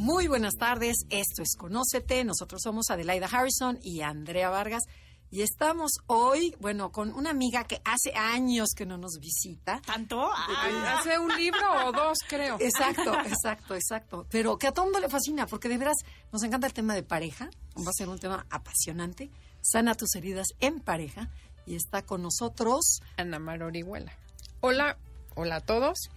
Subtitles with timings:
[0.00, 4.84] Muy buenas tardes, esto es Conócete, nosotros somos Adelaida Harrison y Andrea Vargas
[5.30, 9.82] y estamos hoy, bueno, con una amiga que hace años que no nos visita.
[9.84, 10.32] ¿Tanto?
[10.32, 12.56] Hace un libro o dos, creo.
[12.60, 14.26] Exacto, exacto, exacto.
[14.30, 15.98] Pero que a todo mundo le fascina, porque de veras
[16.32, 17.50] nos encanta el tema de pareja.
[17.76, 19.30] Va a ser un tema apasionante.
[19.60, 21.28] Sana tus heridas en pareja.
[21.66, 24.16] Y está con nosotros Ana Mar Orihuela.
[24.60, 24.96] Hola,
[25.34, 26.10] hola a todos.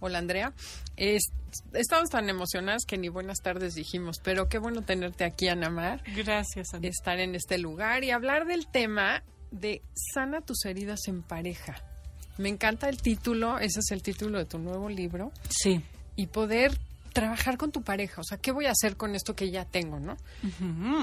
[0.00, 0.52] Hola Andrea.
[0.96, 1.32] Es-
[1.72, 6.02] estamos tan emocionadas que ni buenas tardes dijimos, pero qué bueno tenerte aquí, Ana Mar.
[6.14, 6.86] Gracias, Ana.
[6.88, 9.82] Estar en este lugar y hablar del tema de
[10.14, 11.82] sana tus heridas en pareja.
[12.36, 15.82] Me encanta el título, ese es el título de tu nuevo libro, Sí.
[16.14, 16.78] y poder
[17.18, 18.20] trabajar con tu pareja.
[18.20, 20.16] O sea, ¿qué voy a hacer con esto que ya tengo, no?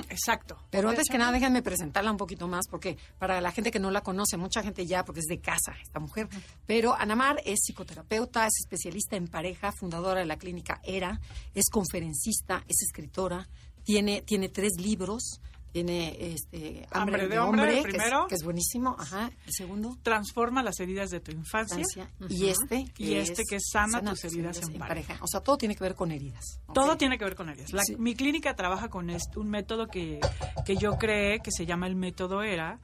[0.09, 0.57] Exacto.
[0.69, 3.91] Pero antes que nada, déjenme presentarla un poquito más, porque para la gente que no
[3.91, 6.29] la conoce, mucha gente ya, porque es de casa esta mujer.
[6.65, 11.19] Pero Anamar es psicoterapeuta, es especialista en pareja, fundadora de la clínica ERA,
[11.53, 13.47] es conferencista, es escritora,
[13.83, 15.41] tiene, tiene tres libros.
[15.75, 18.27] Tiene este, Hambre de hombre, el que es- primero.
[18.29, 18.95] que, es, buenísimo.
[18.97, 19.29] Ajá.
[19.45, 21.83] El segundo, Transforma las heridas de tu infancia.
[22.29, 24.81] Y este, Y este que es sana tus heridas en
[25.21, 26.61] O sea, todo tiene que ver con heridas.
[26.73, 27.73] Todo tiene que ver con heridas.
[27.73, 27.97] La- Sí.
[27.97, 30.21] Mi clínica trabaja con est- un método que,
[30.65, 32.79] que yo creé, que se llama el método ERA.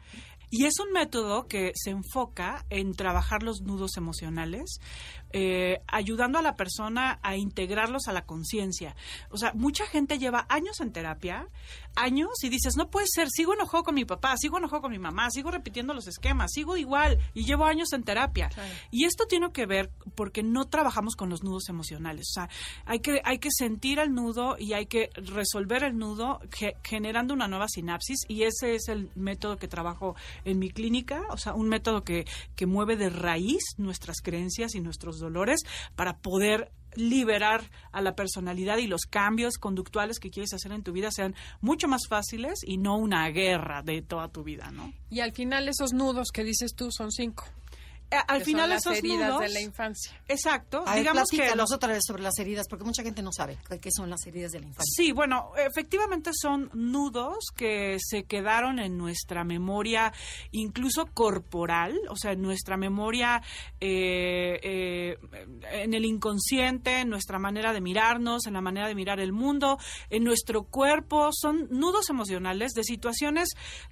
[0.53, 4.81] Y es un método que se enfoca en trabajar los nudos emocionales,
[5.33, 8.95] eh, ayudando a la persona a integrarlos a la conciencia.
[9.29, 11.47] O sea, mucha gente lleva años en terapia,
[11.95, 14.99] años, y dices, no puede ser, sigo enojado con mi papá, sigo enojado con mi
[14.99, 18.49] mamá, sigo repitiendo los esquemas, sigo igual, y llevo años en terapia.
[18.91, 22.27] Y esto tiene que ver porque no trabajamos con los nudos emocionales.
[22.31, 22.49] O sea,
[22.85, 27.33] hay que, hay que sentir el nudo y hay que resolver el nudo ge- generando
[27.33, 28.19] una nueva sinapsis.
[28.27, 30.15] Y ese es el método que trabajo
[30.45, 31.23] en mi clínica.
[31.29, 32.25] O sea, un método que,
[32.55, 35.61] que mueve de raíz nuestras creencias y nuestros dolores
[35.95, 40.91] para poder liberar a la personalidad y los cambios conductuales que quieres hacer en tu
[40.91, 44.93] vida sean mucho más fáciles y no una guerra de toda tu vida, ¿no?
[45.09, 47.45] Y al final esos nudos que dices tú son cinco.
[48.11, 50.21] Eh, Al que final son las esos heridas nudos de la infancia.
[50.27, 50.83] Exacto.
[50.85, 53.79] A ver, digamos que otra vez sobre las heridas, porque mucha gente no sabe qué-
[53.79, 54.91] qué son las heridas de la infancia.
[54.95, 60.11] Sí, bueno, efectivamente son nudos que se quedaron en nuestra memoria,
[60.51, 63.41] incluso corporal, o sea, en nuestra memoria,
[63.79, 65.17] eh, eh,
[65.71, 69.77] en el inconsciente, en nuestra manera de mirarnos, en la manera de mirar el mundo,
[70.09, 71.29] en nuestro cuerpo.
[71.31, 73.49] Son nudos emocionales de situaciones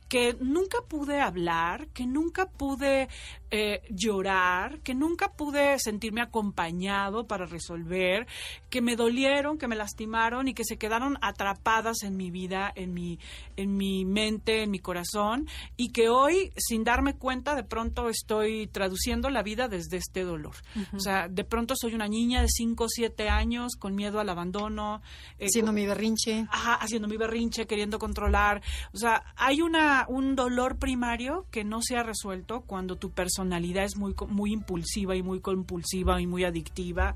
[0.10, 3.08] que nunca pude hablar, que nunca pude
[3.52, 8.26] eh, llorar, que nunca pude sentirme acompañado para resolver,
[8.72, 12.94] que me dolieron, que me lastimaron y que se quedaron atrapadas en mi vida, en
[12.94, 13.20] mi,
[13.56, 15.48] en mi mente, en mi corazón,
[15.78, 20.56] y que hoy, sin darme cuenta, de pronto estoy traduciendo la vida desde este dolor.
[20.94, 24.30] O sea, de pronto soy una niña de 5 o 7 años con miedo al
[24.30, 25.02] abandono.
[25.38, 26.48] eh, Haciendo mi berrinche.
[26.50, 28.62] Ajá, haciendo mi berrinche, queriendo controlar.
[28.92, 33.84] O sea, hay una, un dolor primario que no se ha resuelto cuando tu personalidad
[33.84, 37.16] es muy, muy impulsiva y muy compulsiva y muy adictiva.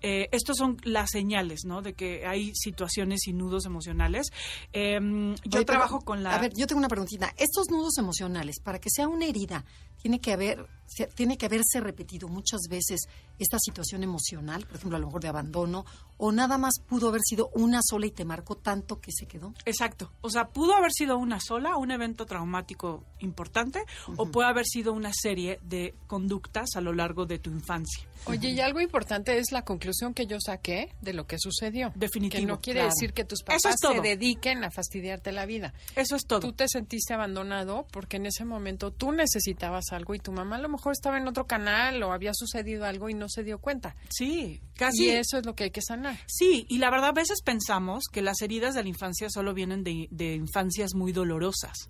[0.00, 1.82] Eh, estos son las señales, ¿no?
[1.82, 4.28] De que hay situaciones y nudos emocionales.
[4.72, 6.34] Em, yo Oye, pero, trabajo con la...
[6.34, 7.34] A ver, yo tengo una preguntita.
[7.36, 9.64] Estos nudos emocionales, para que sea una herida,
[10.00, 10.66] tiene que haber,
[11.14, 13.00] tiene que haberse repetido muchas veces
[13.38, 15.84] esta situación emocional, por ejemplo, a lo mejor de abandono,
[16.18, 19.54] o nada más pudo haber sido una sola y te marcó tanto que se quedó.
[19.64, 20.12] Exacto.
[20.20, 23.82] O sea, pudo haber sido una sola, un evento traumático importante,
[24.16, 28.06] o puede haber sido una serie de conductas a lo largo de tu infancia.
[28.26, 31.90] Oye, y algo importante es la conclusión que yo saqué de lo que sucedió.
[31.94, 32.94] Definitivo, Que no quiere claro.
[32.94, 35.72] decir que tus Eso papás es se dediquen a fastidiarte la vida.
[35.96, 36.40] Eso es todo.
[36.40, 40.60] Tú te sentiste abandonado porque en ese momento tú necesitabas algo y tu mamá a
[40.60, 43.94] lo mejor estaba en otro canal o había sucedido algo y no se dio cuenta.
[44.10, 45.06] Sí, casi.
[45.06, 46.18] Y eso es lo que hay que sanar.
[46.26, 49.84] Sí, y la verdad a veces pensamos que las heridas de la infancia solo vienen
[49.84, 51.88] de, de infancias muy dolorosas.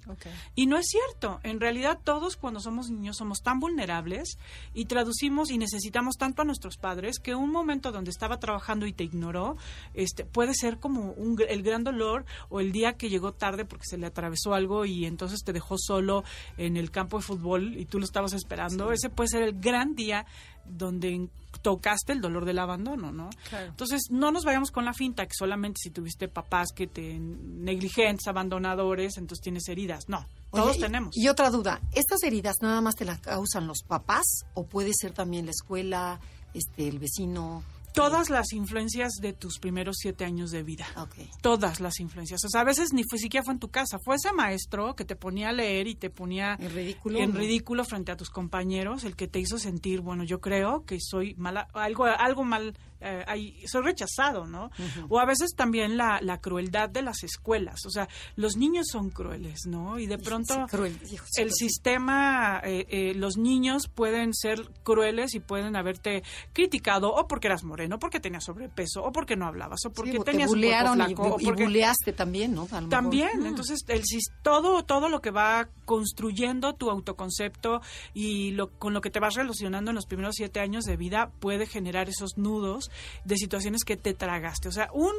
[0.55, 1.41] Y no es cierto.
[1.43, 4.39] En realidad todos cuando somos niños somos tan vulnerables
[4.75, 8.93] y traducimos y necesitamos tanto a nuestros padres que un momento donde estaba trabajando y
[8.93, 9.57] te ignoró,
[9.95, 13.87] este, puede ser como un el gran dolor o el día que llegó tarde porque
[13.87, 16.25] se le atravesó algo y entonces te dejó solo
[16.57, 19.95] en el campo de fútbol y tú lo estabas esperando ese puede ser el gran
[19.95, 20.25] día
[20.65, 21.29] donde
[21.63, 23.29] tocaste el dolor del abandono, ¿no?
[23.49, 23.67] Claro.
[23.67, 28.27] Entonces, no nos vayamos con la finta que solamente si tuviste papás que te negligentes,
[28.29, 30.09] abandonadores, entonces tienes heridas.
[30.09, 30.19] No,
[30.51, 31.17] Oye, todos y- tenemos.
[31.17, 35.13] Y otra duda, ¿estas heridas nada más te las causan los papás o puede ser
[35.13, 36.21] también la escuela,
[36.55, 37.63] este, el vecino?
[37.93, 40.87] Todas las influencias de tus primeros siete años de vida.
[40.97, 41.17] Ok.
[41.41, 42.45] Todas las influencias.
[42.45, 43.99] O sea, a veces ni fue siquiera fue en tu casa.
[44.05, 47.39] Fue ese maestro que te ponía a leer y te ponía En ridículo, en ¿no?
[47.39, 51.35] ridículo frente a tus compañeros, el que te hizo sentir, bueno, yo creo que soy
[51.35, 54.71] mala, algo, algo mal, eh, ahí, soy rechazado, ¿no?
[55.09, 57.85] O a veces también la, la crueldad de las escuelas.
[57.87, 59.99] O sea, los niños son crueles, ¿no?
[59.99, 61.69] Y de pronto Sí, cruel, hijo, sí, el sí.
[61.69, 67.65] sistema, eh, eh, los niños pueden ser crueles y pueden haberte criticado o porque eras
[67.65, 70.67] moreno, porque tenías sobrepeso, o porque no hablabas, o porque Sí, te tenías un cuerpo
[70.67, 72.65] bulearon y, flaco, o y porque buleaste también, ¿no?
[72.65, 72.89] Mejor.
[72.89, 73.47] también, Mm.
[73.47, 74.03] entonces el
[74.43, 77.81] todo todo lo que va construyendo tu autoconcepto
[78.15, 81.31] y lo con lo que te vas relacionando en los primeros siete años de vida
[81.41, 82.90] puede generar esos nudos
[83.25, 84.69] de situaciones que te tragaste.
[84.69, 85.13] O sea, un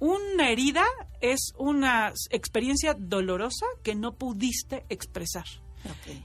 [0.00, 0.84] una herida
[1.20, 5.44] es una experiencia dolorosa que no pudiste expresar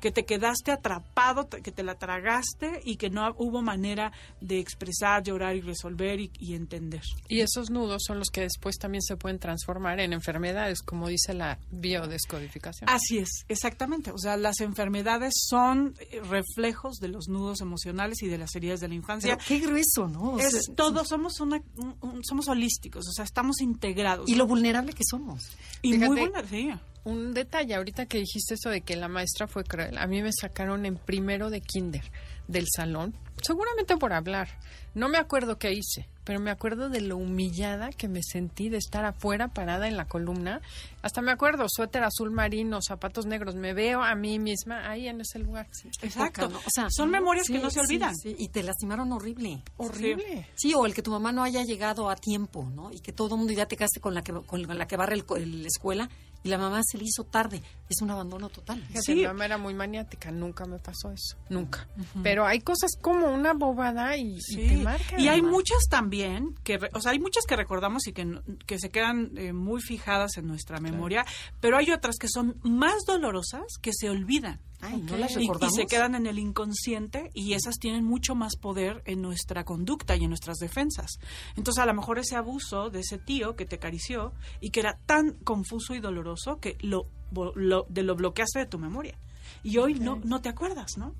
[0.02, 4.12] Que te quedaste atrapado, que te la tragaste y que no hubo manera
[4.42, 7.02] de expresar, llorar y resolver y, y entender.
[7.28, 11.34] Y esos nudos son los que después también se pueden transformar en enfermedades, como dice
[11.34, 12.90] la biodescodificación.
[12.90, 14.12] Así es, exactamente.
[14.12, 18.80] O sea, las enfermedades son eh, reflejos de los nudos emocionales y de las heridas
[18.80, 19.36] de la infancia.
[19.36, 20.34] Pero qué grueso, ¿no?
[20.34, 24.30] O es sea, todo, somos una, un- un- somos holísticos, o sea, estamos integrados.
[24.30, 25.50] Y lo vulnerable que somos.
[25.82, 26.70] Y Fíjate, muy buena, sí.
[27.06, 30.32] Un detalle, ahorita que dijiste eso de que la maestra fue cruel, a mí me
[30.34, 32.04] sacaron en primero de kinder
[32.48, 34.50] del salón, seguramente por hablar.
[34.96, 38.78] No me acuerdo qué hice, pero me acuerdo de lo humillada que me sentí de
[38.78, 40.62] estar afuera parada en la columna.
[41.04, 45.22] Hasta me acuerdo, suéter azul marino, zapatos negros, me veo a mí misma ahí en
[45.22, 45.68] ese lugar.
[46.02, 46.48] Exacto.
[46.48, 48.16] O sea, Son memorias que no se olvidan.
[48.16, 49.64] sí, y te lastimaron horrible.
[49.78, 50.48] Horrible.
[50.56, 52.92] Sí, o el que tu mamá no haya llegado a tiempo, ¿no?
[52.92, 55.14] Y que todo el mundo ya te quedaste con la que con la que barre
[55.16, 56.10] el co- el- la escuela
[56.44, 57.62] y la mamá se le hizo tarde.
[57.90, 58.80] Es un abandono total.
[58.84, 59.16] Fíjate, Sí.
[59.16, 61.88] Mi mamá era muy maniática, nunca me pasó eso, nunca.
[62.22, 65.20] Pero hay cosas como una bobada y, y te marcan.
[65.20, 65.54] Y hay mamá.
[65.54, 68.92] muchas también, que, re- o sea, hay muchas que recordamos y que, no- que se
[68.92, 71.26] quedan eh, muy fijadas en nuestra memoria,
[71.60, 74.60] pero hay otras que son más dolorosas que se olvidan.
[74.82, 75.76] Ay, no las Y, y recordamos.
[75.76, 80.24] se quedan en el inconsciente y esas tienen mucho más poder en nuestra conducta y
[80.24, 81.18] en nuestras defensas.
[81.58, 84.32] Entonces, a lo mejor ese abuso de ese tío que te acarició
[84.62, 87.08] y que era tan confuso y doloroso que lo,
[87.56, 89.16] lo- de lo bloqueaste de tu memoria.
[89.64, 91.14] Y hoy no, no te acuerdas, ¿no?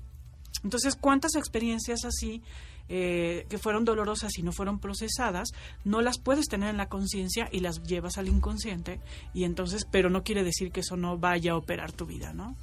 [0.64, 2.42] Entonces, ¿cuántas experiencias así
[2.92, 5.50] eh, que fueron dolorosas y no fueron procesadas,
[5.84, 9.00] no las puedes tener en la conciencia y las llevas al inconsciente
[9.32, 12.56] y entonces, pero no quiere decir que eso no vaya a operar tu vida, ¿no?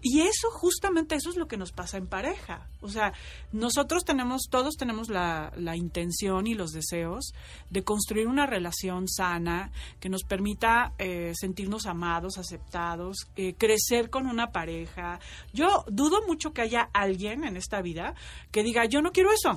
[0.00, 2.66] Y eso, justamente eso es lo que nos pasa en pareja.
[2.80, 3.12] O sea,
[3.52, 7.32] nosotros tenemos, todos tenemos la, la intención y los deseos
[7.70, 9.70] de construir una relación sana
[10.00, 15.20] que nos permita eh, sentirnos amados, aceptados, eh, crecer con una pareja.
[15.52, 18.14] Yo dudo mucho que haya alguien en esta vida
[18.50, 19.51] que diga, yo no quiero eso.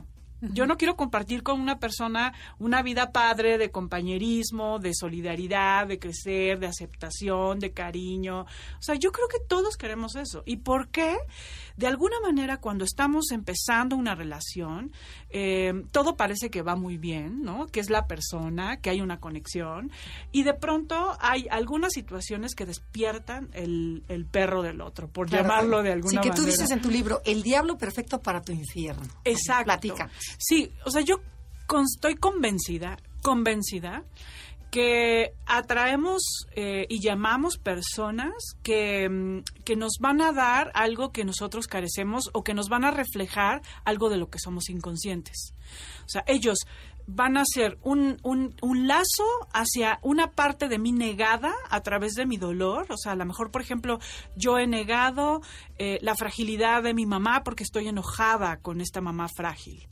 [0.53, 5.99] Yo no quiero compartir con una persona una vida padre de compañerismo, de solidaridad, de
[5.99, 8.41] crecer, de aceptación, de cariño.
[8.41, 10.43] O sea, yo creo que todos queremos eso.
[10.45, 11.17] ¿Y por qué?
[11.77, 14.91] De alguna manera, cuando estamos empezando una relación,
[15.29, 17.67] eh, todo parece que va muy bien, ¿no?
[17.67, 19.91] Que es la persona, que hay una conexión.
[20.31, 25.43] Y de pronto hay algunas situaciones que despiertan el, el perro del otro, por Claro,
[25.43, 26.35] llamarlo de alguna Sí, que manera.
[26.35, 29.03] tú dices en tu libro, el diablo perfecto para tu infierno.
[29.25, 29.65] Exacto.
[29.65, 30.09] Platica.
[30.37, 31.17] Sí, o sea, yo
[31.67, 34.03] con- estoy convencida, convencida
[34.75, 36.21] que atraemos
[36.53, 42.29] eh, y llamamos personas que, mm, que nos van a dar algo que nosotros carecemos
[42.33, 45.53] o que nos van a reflejar algo de lo que somos inconscientes.
[46.05, 46.57] O sea, ellos
[47.07, 52.13] van a ser un, un, un lazo hacia una parte de mí negada a través
[52.13, 52.87] de mi dolor.
[52.89, 53.99] O sea, a lo mejor, por ejemplo,
[54.35, 55.41] yo he negado
[55.77, 59.87] eh, la fragilidad de mi mamá porque estoy enojada con esta mamá frágil.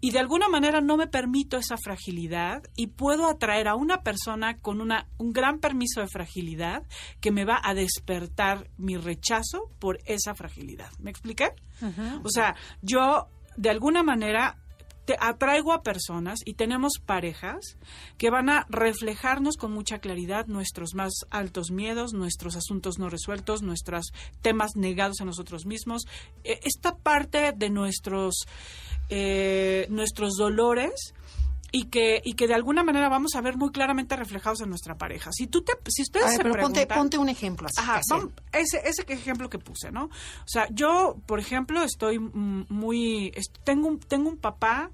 [0.00, 4.58] Y de alguna manera no me permito esa fragilidad y puedo atraer a una persona
[4.58, 6.84] con una, un gran permiso de fragilidad
[7.20, 10.90] que me va a despertar mi rechazo por esa fragilidad.
[10.98, 11.50] ¿Me expliqué?
[12.22, 14.61] O sea, yo de alguna manera
[15.04, 17.76] te atraigo a personas y tenemos parejas
[18.18, 23.62] que van a reflejarnos con mucha claridad nuestros más altos miedos, nuestros asuntos no resueltos,
[23.62, 26.02] nuestros temas negados a nosotros mismos.
[26.44, 28.46] Eh, Esta parte de nuestros,
[29.08, 31.14] eh, nuestros dolores
[31.74, 34.98] y que y que de alguna manera vamos a ver muy claramente reflejados en nuestra
[34.98, 35.30] pareja.
[35.32, 37.80] Si tú te si ustedes se pero ponte, preguntan- ponte un ejemplo así.
[37.80, 40.04] Ajá, vamos- ese, ese ejemplo que puse, ¿no?
[40.04, 40.10] O
[40.46, 43.32] sea, yo, por ejemplo, estoy muy...
[43.64, 44.90] tengo, un, tengo un papá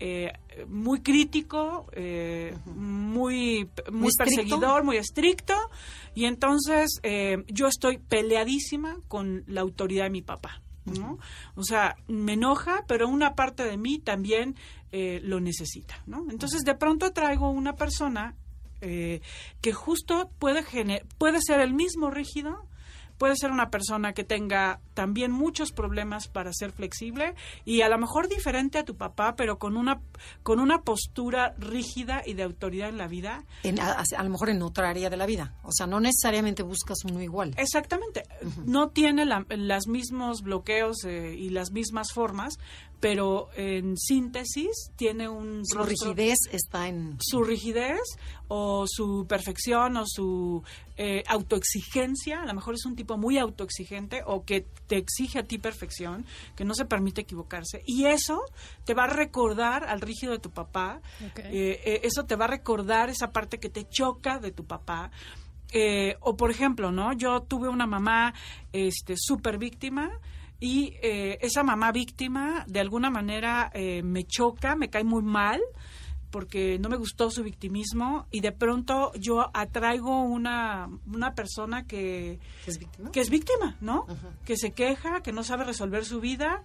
[0.00, 0.32] eh,
[0.66, 5.54] muy crítico, eh, muy, muy, Muy perseguidor, muy estricto,
[6.14, 10.60] y entonces eh, yo estoy peleadísima con la autoridad de mi papá.
[10.86, 11.18] ¿no?
[11.54, 14.54] O sea, me enoja, pero una parte de mí también
[14.96, 16.24] eh, lo necesita, ¿no?
[16.30, 18.36] Entonces, de pronto traigo una persona
[18.80, 19.22] eh,
[19.60, 20.62] que justo puede,
[21.18, 22.68] puede ser el mismo rígido,
[23.18, 27.34] puede ser una persona que tenga también muchos problemas para ser flexible
[27.64, 30.00] y a lo mejor diferente a tu papá, pero con una,
[30.42, 33.44] con una postura rígida y de autoridad en la vida.
[33.62, 35.54] En- a, a lo mejor en otra área de la vida.
[35.64, 37.54] O sea, no necesariamente buscas uno igual.
[37.58, 38.22] Exactamente.
[38.64, 42.58] No tiene la- los mismos bloqueos eh, y las mismas formas,
[43.00, 47.18] pero en síntesis tiene un Su rostro- rigidez está en...
[47.20, 47.98] su rigidez
[48.48, 50.62] o su perfección o su
[50.96, 55.44] eh, autoexigencia, a lo mejor es un tipo muy autoexigente o que te exige a
[55.44, 56.24] ti perfección,
[56.56, 57.82] que no se permite equivocarse.
[57.86, 58.42] Y eso
[58.84, 62.48] te va a recordar al rígido de tu papá, eh, eh, eso te va a
[62.48, 65.10] recordar esa parte que te choca de tu papá.
[65.72, 67.12] Eh, o por ejemplo, ¿no?
[67.14, 68.32] Yo tuve una mamá
[68.72, 70.10] este súper víctima
[70.60, 75.60] y eh, esa mamá víctima de alguna manera me choca, me cae muy mal
[76.34, 82.40] porque no me gustó su victimismo y de pronto yo atraigo una, una persona que,
[82.66, 83.12] ¿Es víctima?
[83.12, 84.04] que es víctima, ¿no?
[84.44, 86.64] Que se queja, que no sabe resolver su vida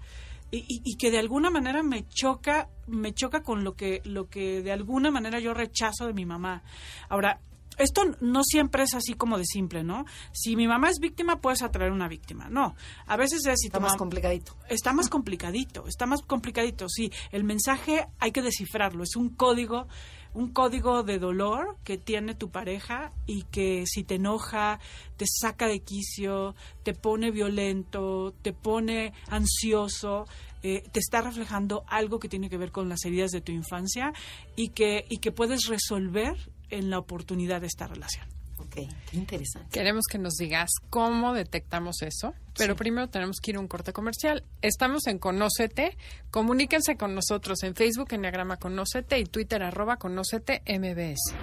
[0.50, 4.28] y, y- y que de alguna manera me choca, me choca con lo que, lo
[4.28, 6.64] que de alguna manera yo rechazo de mi mamá.
[7.08, 7.40] Ahora,
[7.80, 10.06] esto no siempre es así como de simple, ¿no?
[10.32, 12.50] Si mi mamá es víctima, puedes atraer una víctima.
[12.50, 12.76] No,
[13.08, 14.56] a veces es si Está más complicadito.
[14.70, 16.88] está más complicadito, está más complicadito.
[16.90, 19.04] Sí, el mensaje hay que descifrarlo.
[19.04, 19.88] Es un código,
[20.34, 24.80] un código de dolor que tiene tu pareja y que si te enoja,
[25.18, 30.26] te saca de quicio, te pone violento, te pone ansioso.
[30.62, 34.12] eh, te está reflejando algo que tiene que ver con las heridas de tu infancia
[34.58, 36.36] y que, y que puedes resolver
[36.70, 38.28] en la oportunidad de esta relación.
[38.60, 38.76] Ok,
[39.10, 39.70] qué interesante.
[39.72, 43.94] Queremos que nos digas cómo detectamos eso, pero primero tenemos que ir a un corte
[43.94, 44.44] comercial.
[44.62, 45.98] Estamos en Conócete.
[46.30, 51.36] Comuníquense con nosotros en Facebook, Enneagrama Conócete y Twitter, arroba Conócete MBS.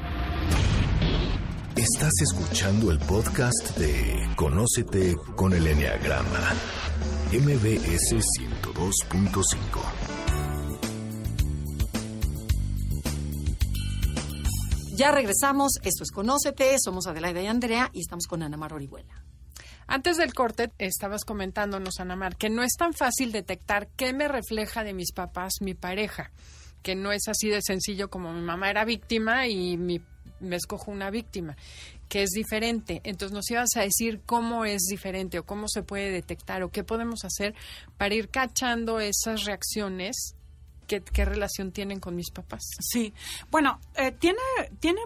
[1.76, 6.54] Estás escuchando el podcast de Conócete con el Enneagrama.
[7.32, 10.05] MBS 102.5.
[14.96, 15.72] Ya regresamos.
[15.82, 16.74] Esto es Conócete.
[16.82, 19.22] Somos Adelaida y Andrea y estamos con Ana Mar Orihuela.
[19.86, 24.84] Antes del corte, estabas comentándonos, Anamar, que no es tan fácil detectar qué me refleja
[24.84, 26.32] de mis papás mi pareja,
[26.82, 30.00] que no es así de sencillo como mi mamá era víctima y mi,
[30.40, 31.58] me escojo una víctima,
[32.08, 33.02] que es diferente.
[33.04, 36.84] Entonces nos ibas a decir cómo es diferente o cómo se puede detectar o qué
[36.84, 37.54] podemos hacer
[37.98, 40.36] para ir cachando esas reacciones,
[40.86, 42.62] qué, qué relación tienen con mis papás.
[42.80, 43.12] Sí,
[43.50, 44.38] bueno, eh, tiene,
[44.80, 45.00] tiene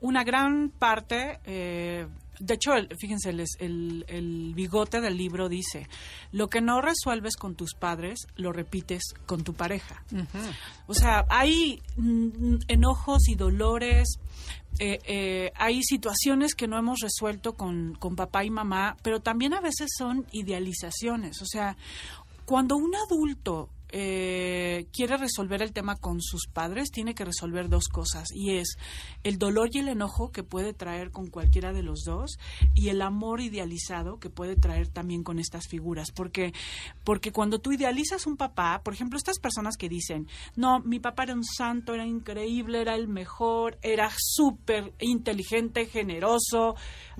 [0.00, 2.06] una gran parte, eh,
[2.40, 5.88] de hecho, el- fíjense, el, el, el bigote del libro dice,
[6.32, 10.02] lo que no resuelves con tus padres, lo repites con tu pareja.
[10.88, 14.18] O sea, hay mm, enojos y dolores,
[14.80, 19.54] eh, eh, hay situaciones que no hemos resuelto con, con papá y mamá, pero también
[19.54, 21.40] a veces son idealizaciones.
[21.40, 21.76] O sea,
[22.44, 27.86] cuando un adulto eh, quiere resolver el tema con sus padres, tiene que resolver dos
[27.86, 28.76] cosas, y es
[29.22, 32.40] el dolor y el enojo que puede traer con cualquiera de los dos,
[32.74, 36.52] y el amor idealizado que puede traer también con estas figuras, porque,
[37.04, 41.22] porque cuando tú idealizas un papá, por ejemplo, estas personas que dicen, no, mi papá
[41.22, 46.74] era un santo, era increíble, era el mejor, era súper inteligente, generoso,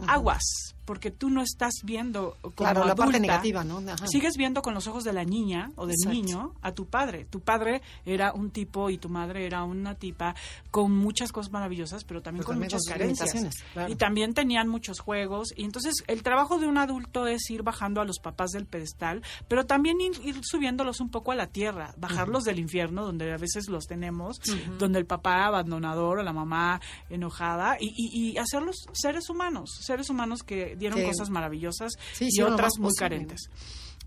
[0.08, 3.78] aguas, porque tú no estás viendo como Claro, la parte negativa, ¿no?
[3.78, 4.06] Ajá.
[4.06, 6.14] Sigues viendo con los ojos de la niña o del Exacto.
[6.18, 7.24] niño a tu padre.
[7.24, 10.34] Tu padre era un tipo y tu madre era una tipa
[10.70, 13.62] con muchas cosas maravillosas, pero también Pero con también muchas carencias.
[13.72, 13.92] claro.
[13.92, 15.52] Y también tenían muchos juegos.
[15.56, 19.22] Y entonces el trabajo de un adulto es ir bajando a los papás del pedestal,
[19.48, 23.36] pero también ir, ir subiéndolos un poco a la tierra, bajarlos del infierno, donde a
[23.38, 24.40] veces los tenemos,
[24.78, 30.10] donde el papá abandonador o la mamá enojada, y, y- y hacerlos seres humanos, seres
[30.10, 32.98] humanos que dieron cosas maravillosas Sí, y otras muy posible.
[32.98, 33.50] carentes.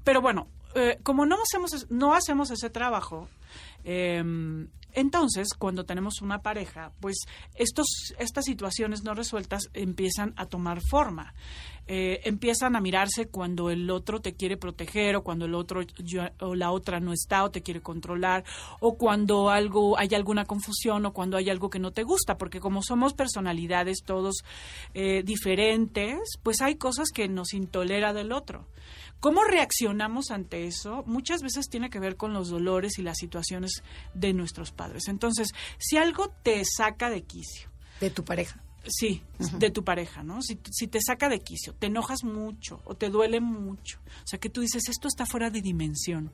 [0.03, 3.27] Pero bueno, eh, como no hacemos, no hacemos ese trabajo,
[3.89, 4.21] eh,
[4.97, 7.17] entonces, cuando tenemos una pareja, pues
[7.53, 7.85] estos,
[8.17, 11.35] estas situaciones no resueltas empiezan a tomar forma.
[11.85, 15.81] Eh, empiezan a mirarse cuando el otro te quiere proteger o cuando el otro
[16.39, 18.43] o la otra no está o te quiere controlar
[18.81, 22.59] o cuando algo hay alguna confusión o cuando hay algo que no te gusta porque
[22.59, 24.43] como somos personalidades todos
[24.95, 28.65] eh, diferentes pues hay cosas que nos intolera del otro
[29.19, 31.03] ¿Cómo reaccionamos ante eso?
[31.07, 33.83] Muchas veces tiene que ver con los dolores y las situaciones
[34.13, 35.07] de nuestros padres.
[35.07, 37.69] Entonces, si algo te saca de quicio.
[37.99, 38.61] De tu pareja.
[38.87, 39.21] Sí,
[39.59, 40.41] de tu pareja, ¿no?
[40.41, 43.99] Si, si, te saca de quicio, te enojas mucho o te duele mucho.
[44.23, 46.31] O sea, que tú dices, esto está fuera de dimensión.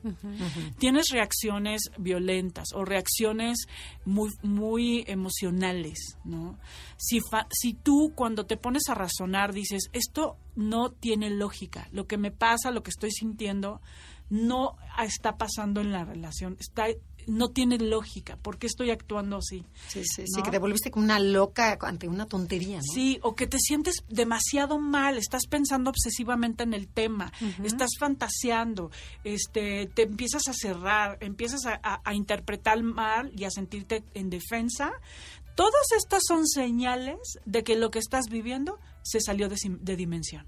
[0.77, 3.65] Tienes reacciones violentas o reacciones
[4.05, 6.57] muy, muy emocionales, ¿no?
[6.97, 7.19] Si,
[7.51, 12.31] si tú cuando te pones a razonar dices, esto no tiene lógica, lo que me
[12.31, 13.81] pasa, lo que estoy sintiendo,
[14.29, 16.85] no está pasando en la relación, está
[17.27, 18.37] no tiene lógica.
[18.37, 19.65] ¿Por qué estoy actuando así?
[19.87, 22.93] Sí, sí, sí, que te volviste como una loca ante una tontería, ¿no?
[22.93, 27.31] Sí, o que te sientes demasiado mal, estás pensando obsesivamente en el tema,
[27.63, 28.91] estás fantaseando,
[29.23, 34.91] este, te empiezas a cerrar, empiezas a, a interpretar mal y a sentirte en defensa.
[35.55, 40.47] Todas estas son señales de que lo que estás viviendo se salió de, dimensión.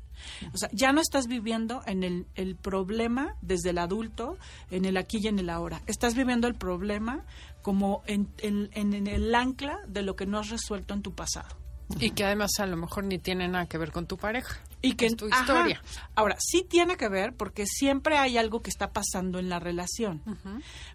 [0.53, 4.37] O sea, ya no estás viviendo en el, el, problema desde el adulto,
[4.71, 5.81] en el aquí y en el ahora.
[5.85, 7.25] Estás viviendo el problema
[7.61, 11.64] como en, en, el ancla de lo que no has resuelto en tu pasado.
[11.99, 14.59] Y que además a lo mejor ni tiene nada que ver con tu pareja.
[14.81, 15.81] Y que es tu historia.
[16.15, 20.21] Ahora, sí tiene que ver porque siempre hay algo que está pasando en la relación.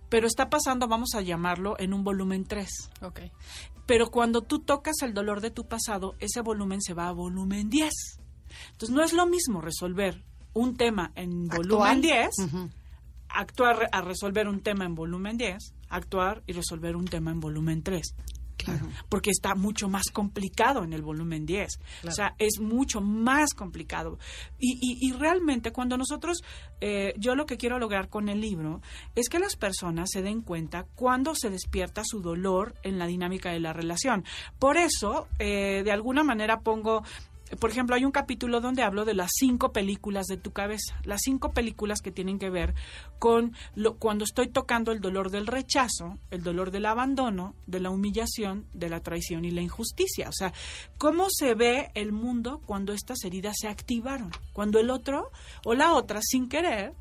[0.08, 2.68] Pero está pasando, vamos a llamarlo, en un volumen 3.
[3.02, 3.32] Okay.
[3.86, 7.70] Pero cuando tú tocas el dolor de tu pasado, ese volumen se va a volumen
[7.70, 7.92] 10.
[8.72, 12.28] Entonces, no es lo mismo resolver un tema en volumen 10,
[13.28, 17.82] actuar a resolver un tema en volumen 10, actuar y resolver un tema en volumen
[17.82, 18.14] 3.
[19.08, 21.68] Porque está mucho más complicado en el volumen 10.
[22.06, 24.18] O sea, es mucho más complicado.
[24.58, 26.42] Y, realmente cuando nosotros,
[26.80, 28.80] eh, yo lo que quiero lograr con el libro
[29.14, 33.50] es que las personas se den cuenta cuando se despierta su dolor en la dinámica
[33.50, 34.24] de la relación.
[34.58, 37.02] Por eso, eh, de alguna manera pongo
[37.58, 41.22] por ejemplo, hay un capítulo donde hablo de las cinco películas de tu cabeza, las
[41.22, 42.74] cinco películas que tienen que ver
[43.18, 47.90] con lo, cuando estoy tocando el dolor del rechazo, el dolor del abandono, de la
[47.90, 50.28] humillación, de la traición y la injusticia.
[50.28, 50.52] O sea,
[50.98, 55.30] cómo se ve el mundo cuando estas heridas se activaron, cuando el otro
[55.64, 56.94] o la otra, sin querer,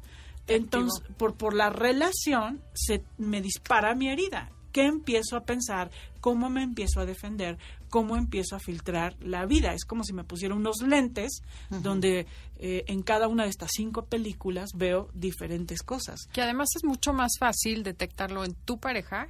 [0.48, 4.52] entonces por, por la relación se me dispara mi herida.
[4.72, 5.90] ¿Qué empiezo a pensar?
[6.22, 7.58] ¿Cómo me empiezo a defender?
[7.90, 9.74] Cómo empiezo a filtrar la vida.
[9.74, 14.06] Es como si me pusiera unos lentes donde eh, en cada una de estas cinco
[14.06, 16.20] películas veo diferentes cosas.
[16.32, 19.28] Que además es mucho más fácil detectarlo en tu pareja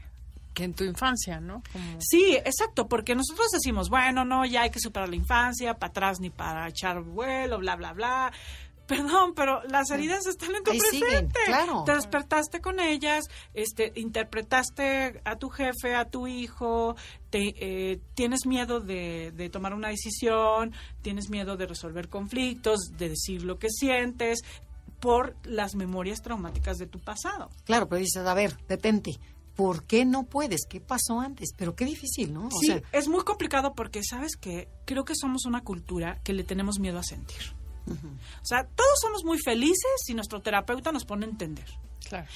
[0.54, 1.62] que en tu infancia, ¿no?
[2.00, 6.20] Sí, exacto, porque nosotros decimos, bueno, no, ya hay que superar la infancia, para atrás
[6.20, 8.32] ni para echar vuelo, bla, bla, bla
[8.90, 11.40] perdón, pero las heridas están en tu presente.
[11.46, 11.84] claro.
[11.86, 16.96] Te despertaste con ellas, este, interpretaste a tu jefe, a tu hijo,
[17.30, 23.10] te, eh, tienes miedo de, de, tomar una decisión, tienes miedo de resolver conflictos, de
[23.10, 24.42] decir lo que sientes
[25.00, 27.50] por las memorias traumáticas de tu pasado.
[27.66, 29.20] Claro, pero dices, a ver, detente.
[29.56, 30.62] ¿Por qué no puedes?
[30.70, 31.50] ¿Qué pasó antes?
[31.58, 32.50] Pero qué difícil, ¿no?
[32.62, 36.80] sí, es muy complicado porque, ¿sabes que Creo que somos una cultura que le tenemos
[36.80, 37.60] miedo a sentir.
[37.88, 41.66] O sea, todos somos muy felices si nuestro terapeuta nos pone a entender.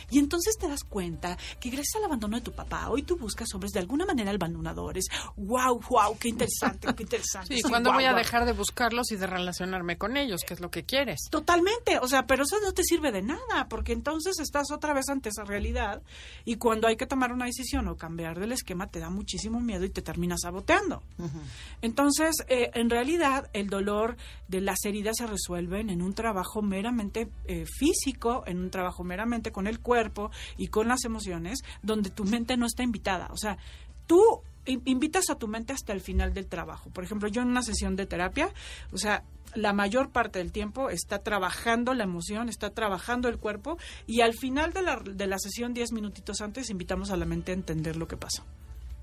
[0.09, 3.53] Y entonces te das cuenta que gracias al abandono de tu papá, hoy tú buscas
[3.53, 5.05] hombres de alguna manera abandonadores.
[5.37, 6.17] ¡Wow, wow!
[6.19, 7.55] ¡Qué interesante, qué interesante!
[7.55, 10.41] Sí, ¿cuándo voy a dejar de buscarlos y de relacionarme con ellos?
[10.45, 11.21] ¿Qué es lo que quieres?
[11.29, 11.99] Totalmente.
[11.99, 15.29] O sea, pero eso no te sirve de nada, porque entonces estás otra vez ante
[15.29, 16.01] esa realidad
[16.45, 19.85] y cuando hay que tomar una decisión o cambiar del esquema te da muchísimo miedo
[19.85, 21.03] y te terminas saboteando.
[21.81, 27.29] Entonces, eh, en realidad, el dolor de las heridas se resuelven en un trabajo meramente
[27.45, 32.25] eh, físico, en un trabajo meramente con el cuerpo y con las emociones, donde tu
[32.25, 33.29] mente no está invitada.
[33.31, 33.57] O sea,
[34.05, 36.89] tú invitas a tu mente hasta el final del trabajo.
[36.89, 38.49] Por ejemplo, yo en una sesión de terapia,
[38.91, 39.23] o sea,
[39.55, 44.33] la mayor parte del tiempo está trabajando la emoción, está trabajando el cuerpo y al
[44.33, 47.95] final de la, de la sesión, diez minutitos antes, invitamos a la mente a entender
[47.95, 48.43] lo que pasó.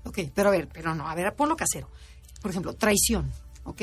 [0.03, 1.89] Ok, pero a ver, pero no, a ver, ponlo casero.
[2.41, 3.31] Por ejemplo, traición,
[3.63, 3.81] ¿ok?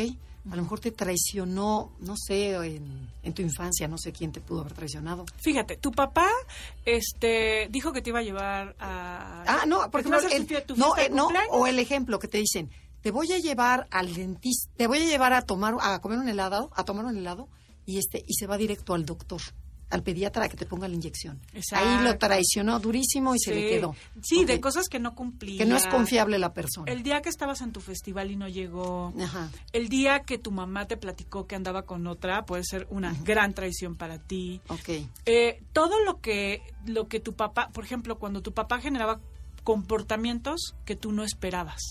[0.50, 4.62] A lo mejor te traicionó, no sé, en, tu infancia, no sé quién te pudo
[4.62, 5.26] haber traicionado.
[5.36, 6.28] Fíjate, tu papá
[6.84, 9.44] este, dijo que te iba a llevar a...
[9.46, 10.18] Ah, no, porque no,
[10.76, 12.70] no, eh, no, o el ejemplo que te dicen,
[13.02, 16.28] te voy a llevar al dentista, te voy a llevar a tomar, a comer un
[16.28, 17.48] helado, a tomar un helado,
[17.84, 19.40] y este, y se va directo al doctor.
[19.90, 21.40] Al pediatra que te ponga la inyección.
[21.54, 21.88] Exacto.
[21.88, 23.94] Ahí lo traicionó durísimo y se le quedó.
[24.22, 25.58] Sí, de cosas que no cumplía.
[25.58, 26.90] Que no es confiable la persona.
[26.92, 29.12] El día que estabas en tu festival y no llegó.
[29.20, 29.50] Ajá.
[29.72, 33.54] El día que tu mamá te platicó que andaba con otra puede ser una gran
[33.54, 34.60] traición para ti.
[34.68, 34.88] Ok.
[35.26, 39.20] Eh, todo lo que lo que tu papá, por ejemplo, cuando tu papá generaba
[39.68, 41.82] comportamientos que tú no esperabas.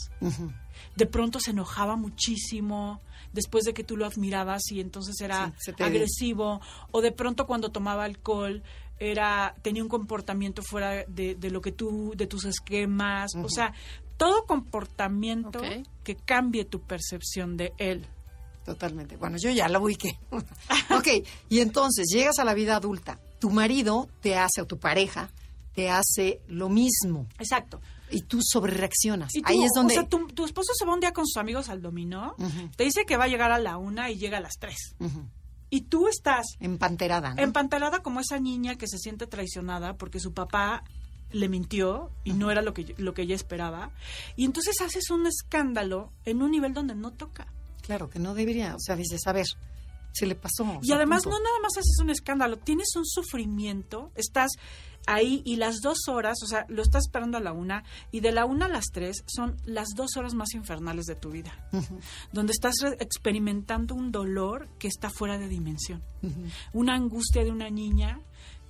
[0.95, 2.99] De pronto se enojaba muchísimo
[3.33, 6.59] después de que tú lo admirabas y entonces era Sí, se te- agresivo
[6.91, 8.63] o de pronto cuando tomaba alcohol
[8.99, 13.73] era tenía un comportamiento fuera de, de lo que tú de tus esquemas, o sea,
[14.17, 15.61] todo comportamiento
[16.03, 18.07] que cambie tu percepción de él.
[18.65, 19.17] Totalmente.
[19.17, 20.17] Bueno, yo ya la ubiqué.
[20.31, 21.07] ok,
[21.47, 23.19] y entonces llegas a la vida adulta.
[23.39, 25.29] Tu marido te hace, o tu pareja,
[25.77, 27.27] te hace lo mismo.
[27.37, 27.79] Exacto.
[28.09, 29.35] Y tú sobrereaccionas.
[29.35, 29.93] Y tú, Ahí es donde...
[29.93, 32.35] O sea, tu, tu esposo se va un día con sus amigos al dominó,
[32.75, 34.95] te dice que va a llegar a la una y llega a las tres.
[35.69, 37.43] Y tú estás Empanterada, ¿no?
[37.43, 40.83] empantalada como esa niña que se siente traicionada porque su papá
[41.29, 43.91] le mintió y no era lo que, lo que ella esperaba.
[44.35, 47.53] Y entonces haces un escándalo en un nivel donde no toca.
[47.83, 48.73] Claro, que no debería.
[48.73, 49.45] O sea, dices, a ver,
[50.11, 50.79] se le pasó.
[50.81, 51.37] Y además punto.
[51.37, 54.53] no nada más haces un escándalo, tienes un sufrimiento, estás
[55.07, 58.31] ahí y las dos horas, o sea, lo estás esperando a la una y de
[58.31, 61.67] la una a las tres son las dos horas más infernales de tu vida,
[62.31, 66.03] donde estás experimentando un dolor que está fuera de dimensión,
[66.73, 68.19] una angustia de una niña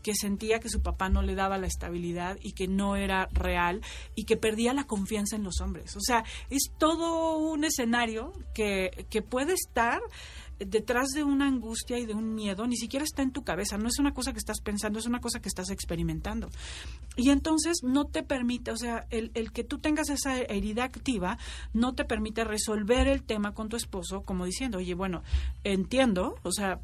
[0.07, 3.81] que sentía que su papá no le daba la estabilidad y que no era real
[4.15, 5.97] y que perdía la confianza en los hombres.
[5.97, 9.99] O sea, es todo un escenario que, que puede estar
[10.59, 13.89] detrás de una angustia y de un miedo, ni siquiera está en tu cabeza, no
[13.89, 16.47] es una cosa que estás pensando, es una cosa que estás experimentando.
[17.17, 21.37] Y entonces no te permite, o sea, el, el que tú tengas esa herida activa
[21.73, 25.21] no te permite resolver el tema con tu esposo como diciendo, oye, bueno,
[25.65, 26.79] entiendo, o sea,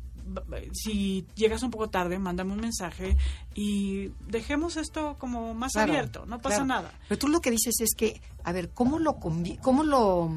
[0.73, 3.15] si llegas un poco tarde, mándame un mensaje
[3.55, 6.65] y dejemos esto como más Claro, abierto, no pasa claro.
[6.65, 6.99] nada.
[7.07, 9.17] Pero tú lo que dices es que, a ver, ¿cómo lo,
[9.61, 10.31] cómo lo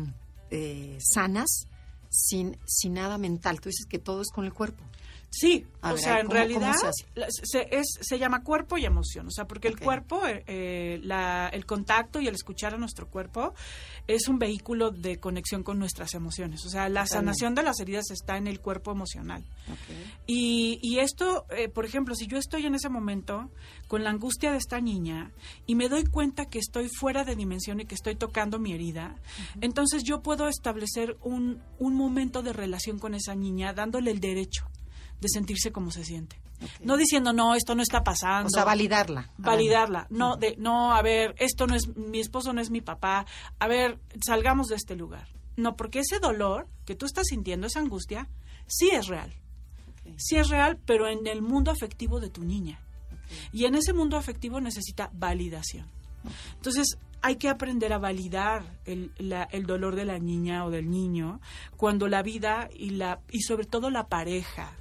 [0.51, 1.67] eh, sanas
[2.09, 3.61] sin, sin nada mental?
[3.61, 4.83] Tú dices que todo es con el cuerpo.
[5.29, 6.75] Sí, A o ver, sea, en ¿cómo- realidad
[7.43, 11.49] se es, se llama cuerpo y emoción, o sea, porque el cuerpo, eh, eh, la-
[11.53, 13.53] el contacto y el escuchar a nuestro cuerpo
[14.07, 17.13] es un vehículo de conexión con nuestras emociones, o sea, la Totalmente.
[17.13, 19.45] sanación de las heridas está en el cuerpo emocional.
[20.27, 23.51] Y, y esto, eh, por ejemplo, si yo estoy en ese momento
[23.89, 25.33] con la angustia de esta niña
[25.67, 29.17] y me doy cuenta que estoy fuera de dimensión y que estoy tocando mi herida,
[29.61, 34.67] entonces yo puedo establecer un, un momento de relación con esa niña dándole el derecho
[35.21, 36.41] de sentirse como se siente.
[36.81, 38.47] No diciendo, no, esto no está pasando.
[38.47, 39.31] O sea, validarla.
[39.37, 40.07] Validarla.
[40.09, 43.27] No, de, no, a ver, esto no es, mi esposo no es mi papá.
[43.59, 45.29] A ver, salgamos de este lugar.
[45.57, 48.29] No, porque ese dolor que tú estás sintiendo, esa angustia,
[48.67, 49.35] sí es real.
[50.17, 52.81] Sí es real, pero en el mundo afectivo de tu niña.
[53.53, 55.87] Y en ese mundo afectivo necesita validación.
[56.55, 60.91] Entonces, hay que aprender a validar el, la- el dolor de la niña o del
[60.91, 61.41] niño
[61.77, 64.73] cuando la vida y, la, y sobre todo la pareja,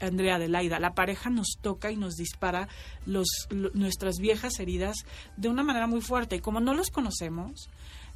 [0.00, 2.68] Andrea Adelaida, la pareja nos toca y nos dispara
[3.06, 4.96] nuestras viejas heridas
[5.36, 6.36] de una manera muy fuerte.
[6.36, 7.68] Y como no los conocemos,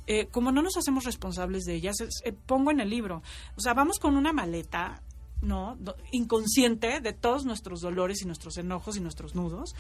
[0.07, 3.23] eh, como no nos hacemos responsables de ellas, eh, pongo en el libro,
[3.57, 5.03] o sea, vamos con una maleta,
[5.43, 5.77] ¿no?
[6.13, 9.75] Inconsciente de todos nuestros dolores y nuestros enojos y nuestros nudos.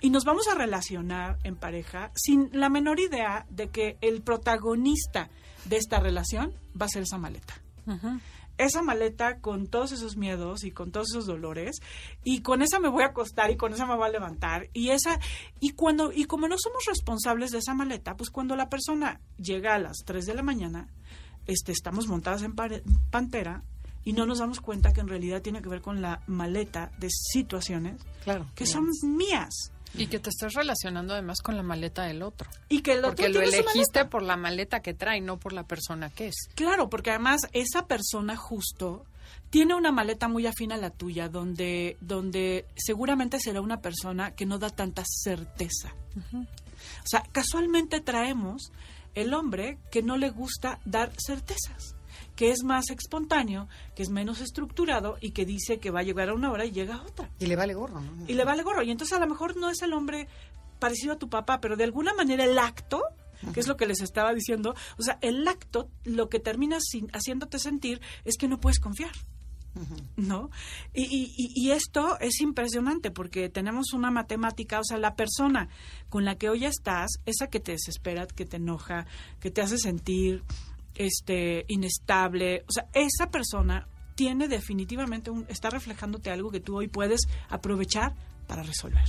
[0.00, 5.30] Y nos vamos a relacionar en pareja sin la menor idea de que el protagonista
[5.64, 7.54] de esta relación va a ser esa maleta
[8.58, 11.76] esa maleta con todos esos miedos y con todos esos dolores
[12.24, 14.90] y con esa me voy a acostar y con esa me voy a levantar y
[14.90, 15.18] esa
[15.60, 19.74] y cuando y como no somos responsables de esa maleta pues cuando la persona llega
[19.74, 20.88] a las 3 de la mañana
[21.46, 22.54] este estamos montadas en
[23.10, 23.62] pantera
[24.04, 27.08] y no nos damos cuenta que en realidad tiene que ver con la maleta de
[27.10, 28.46] situaciones Claro.
[28.54, 32.50] que son mías Y que te estás relacionando además con la maleta del otro.
[32.68, 35.64] y que el otro Porque lo elegiste por la maleta que trae, no por la
[35.64, 36.48] persona que es.
[36.54, 39.04] Claro, porque además esa persona justo
[39.50, 44.46] tiene una maleta muy afín a la tuya, donde, donde seguramente será una persona que
[44.46, 45.94] no da tanta certeza.
[46.32, 48.72] O sea, casualmente traemos
[49.14, 51.95] el hombre que no le gusta dar certezas,
[52.36, 56.28] que es más espontáneo, que es menos estructurado y que dice que va a llegar
[56.28, 57.30] a una hora y llega a otra.
[57.38, 58.24] Y le vale gorro, ¿no?
[58.28, 58.82] Y le vale gorro.
[58.82, 60.28] Y entonces a lo mejor no es el hombre
[60.78, 63.02] parecido a tu papá, pero de alguna manera el acto,
[63.54, 67.08] que es lo que les estaba diciendo, o sea, el acto lo que termina sin-
[67.14, 69.12] haciéndote sentir es que no puedes confiar.
[70.16, 70.48] ¿No?
[70.94, 75.68] Y, y- y- y esto es impresionante porque tenemos una matemática, o sea, la persona
[76.08, 79.04] con la que hoy estás, esa que te desespera, que te enoja,
[79.38, 80.42] que te hace sentir
[80.98, 86.88] este inestable, o sea, esa persona tiene definitivamente un, está reflejándote algo que tú hoy
[86.88, 88.14] puedes aprovechar
[88.46, 89.04] para resolver.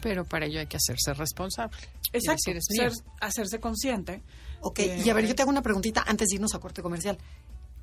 [0.00, 1.76] Pero para ello hay que hacerse responsable.
[2.12, 4.22] Exacto, decir, hacerse consciente.
[4.60, 6.82] Ok, Eh, y a ver, yo te hago una preguntita antes de irnos a corte
[6.82, 7.18] comercial.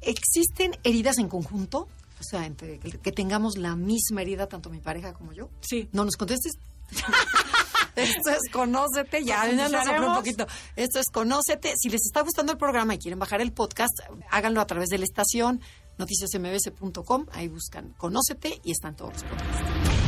[0.01, 1.87] ¿Existen heridas en conjunto?
[2.19, 5.49] O sea, entre que, que tengamos la misma herida, tanto mi pareja como yo.
[5.61, 5.87] Sí.
[5.93, 6.53] No nos contestes.
[8.03, 10.47] Esto es Conócete, ya, ya nos un poquito.
[10.75, 11.73] Esto es Conócete.
[11.77, 14.97] Si les está gustando el programa y quieren bajar el podcast, háganlo a través de
[14.97, 15.61] la estación
[15.97, 17.25] noticiasmbs.com.
[17.31, 19.99] Ahí buscan Conócete y están todos los podcasts.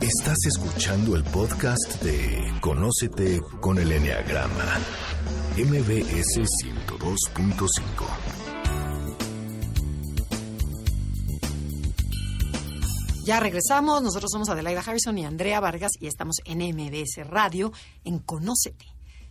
[0.00, 4.78] Estás escuchando el podcast de Conócete con el Enneagrama.
[5.56, 8.39] MBS 102.5.
[13.30, 14.02] Ya regresamos.
[14.02, 18.86] Nosotros somos Adelaida Harrison y Andrea Vargas y estamos en MBS Radio en Conócete.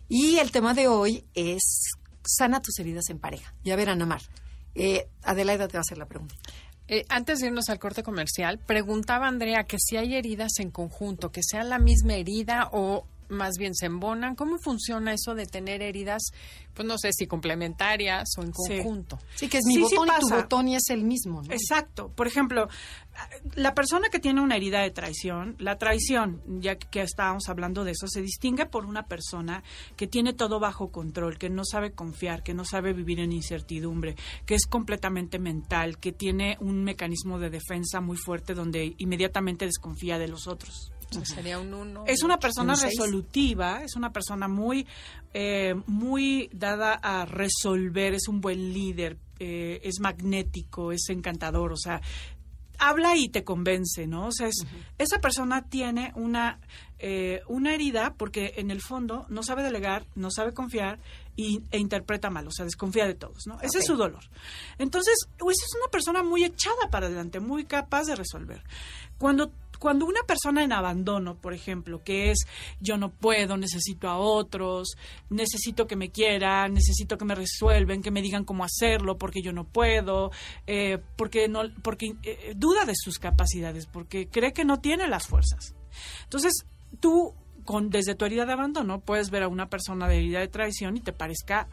[0.08, 1.90] Y el tema de hoy es
[2.24, 3.54] sana tus heridas en pareja.
[3.62, 4.22] Ya verán, Amar.
[4.74, 6.34] Eh, Adelaida te va a hacer la pregunta.
[6.88, 11.30] Eh, antes de irnos al corte comercial, preguntaba Andrea que si hay heridas en conjunto,
[11.30, 14.34] que sea la misma herida o más bien se embonan.
[14.34, 16.22] ¿Cómo funciona eso de tener heridas,
[16.74, 19.18] pues no sé si complementarias o en conjunto?
[19.34, 21.42] Sí, que es mi Sí, sí botón y tu botón y es el mismo.
[21.42, 21.52] ¿no?
[21.52, 22.10] Exacto.
[22.14, 22.68] Por ejemplo,
[23.54, 27.92] la persona que tiene una herida de traición, la traición, ya que estábamos hablando de
[27.92, 29.62] eso, se distingue por una persona
[29.96, 34.16] que tiene todo bajo control, que no sabe confiar, que no sabe vivir en incertidumbre,
[34.46, 40.18] que es completamente mental, que tiene un mecanismo de defensa muy fuerte donde inmediatamente desconfía
[40.18, 40.92] de los otros.
[41.10, 42.04] O sea, sería un uno.
[42.06, 44.86] Es una persona Un resolutiva, es una persona muy,
[45.34, 51.76] eh, muy dada a resolver, es un buen líder, eh, es magnético, es encantador, o
[51.76, 52.00] sea,
[52.78, 54.28] habla y te convence, ¿no?
[54.28, 54.64] O sea, es-
[54.98, 56.60] esa persona tiene una,
[56.98, 60.98] eh, una herida porque en el fondo no sabe delegar, no sabe confiar
[61.36, 63.60] y, e interpreta mal, o sea, desconfía de todos, ¿no?
[63.60, 64.24] Ese es su dolor.
[64.78, 68.62] Entonces, pues es una persona muy echada para adelante, muy capaz de resolver.
[69.18, 72.46] Cuando cuando una persona en abandono, por ejemplo, que es
[72.80, 74.96] yo no puedo, necesito a otros,
[75.30, 79.52] necesito que me quieran, necesito que me resuelven, que me digan cómo hacerlo, porque yo
[79.52, 80.30] no puedo,
[80.66, 85.26] eh, porque no, porque eh, duda de sus capacidades, porque cree que no tiene las
[85.26, 85.74] fuerzas.
[86.24, 86.52] Entonces,
[87.00, 87.34] tú
[87.70, 90.96] con, desde tu herida de abandono puedes ver a una persona de herida de traición
[90.96, 91.68] y te parezca,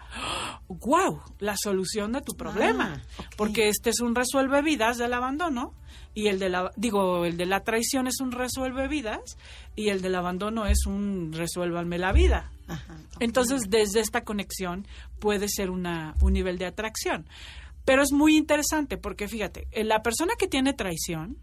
[0.68, 3.02] wow, la solución de tu problema.
[3.20, 3.24] Ah.
[3.36, 5.74] Porque este es un resuelve vidas del abandono
[6.14, 9.38] y el de la, digo, el de la traición es un resuelve vidas
[9.76, 12.52] y el del abandono es un resuélvanme la vida.
[12.68, 12.98] Ajá.
[13.20, 14.88] Entonces, desde esta conexión
[15.20, 17.28] puede ser una, un nivel de atracción.
[17.86, 21.38] Pero es muy interesante porque, fíjate, eh, la persona que tiene traición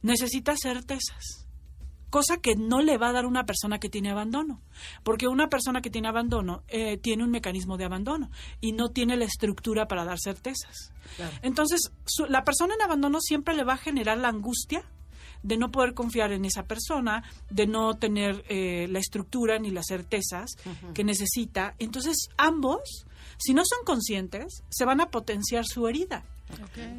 [0.00, 1.46] necesita certezas,
[2.10, 4.60] cosa que no le va a dar una persona que tiene abandono,
[5.04, 9.16] porque una persona que tiene abandono eh, tiene un mecanismo de abandono y no tiene
[9.16, 10.92] la estructura para dar certezas.
[11.16, 11.36] Claro.
[11.42, 14.84] Entonces, su- la persona en abandono siempre le va a generar la angustia
[15.42, 19.86] de no poder confiar en esa persona, de no tener eh, la estructura ni las
[19.88, 20.50] certezas
[20.92, 21.74] que necesita.
[21.78, 23.06] Entonces, ambos,
[23.38, 26.24] si no son conscientes, se van a potenciar su herida.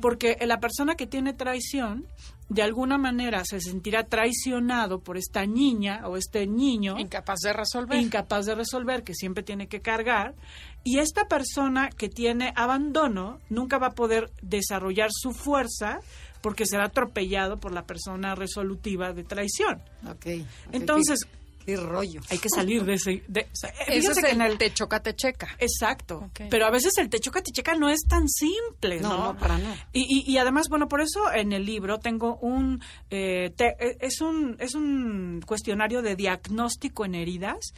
[0.02, 2.06] Porque la persona que tiene traición,
[2.50, 8.02] de alguna manera se sentirá traicionado por esta niña o este niño Incapaz de resolver.
[8.02, 10.36] incapaz de resolver, que siempre tiene que cargar,
[10.84, 16.00] y esta persona que tiene abandono nunca va a poder desarrollar su fuerza
[16.42, 19.82] porque será atropellado por la persona resolutiva de traición.
[20.06, 21.28] Ok, ok, Entonces,
[21.76, 22.22] qué, rollo.
[22.30, 23.24] hay que salir de ese...
[23.28, 23.48] de-
[23.88, 25.48] es que en el- te choca, te checa.
[25.60, 26.30] Exacto.
[26.50, 29.34] Pero a veces el te choca, te checa no es tan simple, No, ¿no?
[29.34, 29.76] no, para nada.
[29.94, 33.98] Y, y, y además, bueno, por eso en el libro tengo un, eh, te- eh,
[34.02, 37.74] es un es un cuestionario de diagnóstico en heridas.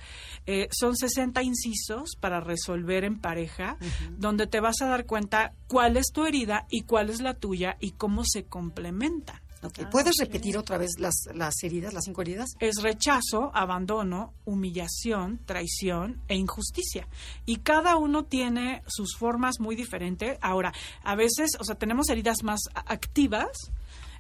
[0.46, 3.78] Eh, son 60 incisos para resolver en pareja,
[4.18, 7.78] donde te vas a dar cuenta cuál es tu herida y cuál es la tuya
[7.80, 9.40] y cómo se complementan.
[9.64, 12.50] Ah, ¿Puedes repetir otra vez las, las heridas, las cinco heridas?
[12.60, 17.08] es rechazo, abandono, humillación, traición e injusticia.
[17.46, 20.38] Y cada uno tiene sus formas muy diferentes.
[20.42, 20.74] Ahora,
[21.04, 23.50] a veces, o sea, tenemos heridas más activas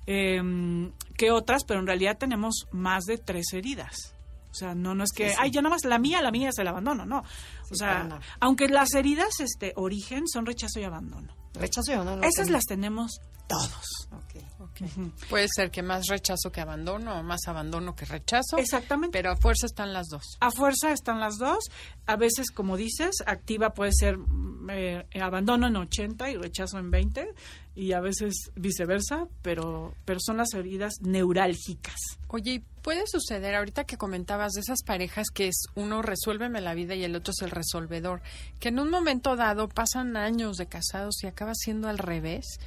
[0.05, 4.13] em, que otras, pero en realidad tenemos más de tres heridas.
[4.51, 5.37] O sea, no, no es que, Sí, sí.
[5.39, 7.23] ay, ya nada más la mía, la mía es el abandono, no.
[7.63, 11.33] Sí, o sea, aunque las heridas, este, origen son rechazo y abandono.
[11.55, 12.23] ¿Rechazo y abandono?
[12.23, 14.09] Esas las tenemos todos.
[15.29, 18.57] Puede ser que más rechazo que abandono o más abandono que rechazo.
[18.57, 19.17] Exactamente.
[19.17, 20.23] Pero a fuerza están las dos.
[20.39, 21.65] A fuerza están las dos.
[22.05, 24.17] A veces, como dices, activa puede ser
[24.69, 27.33] eh, abandono en 80 y rechazo en 20.
[27.75, 31.95] Y a veces viceversa, pero, pero son las heridas neurálgicas.
[32.27, 36.75] Oye, ¿y puede suceder ahorita que comentabas de esas parejas que es uno resuélveme la
[36.75, 38.21] vida y el otro es el resolvedor,
[38.59, 42.59] que en un momento dado pasan años de casados y acaba siendo al revés?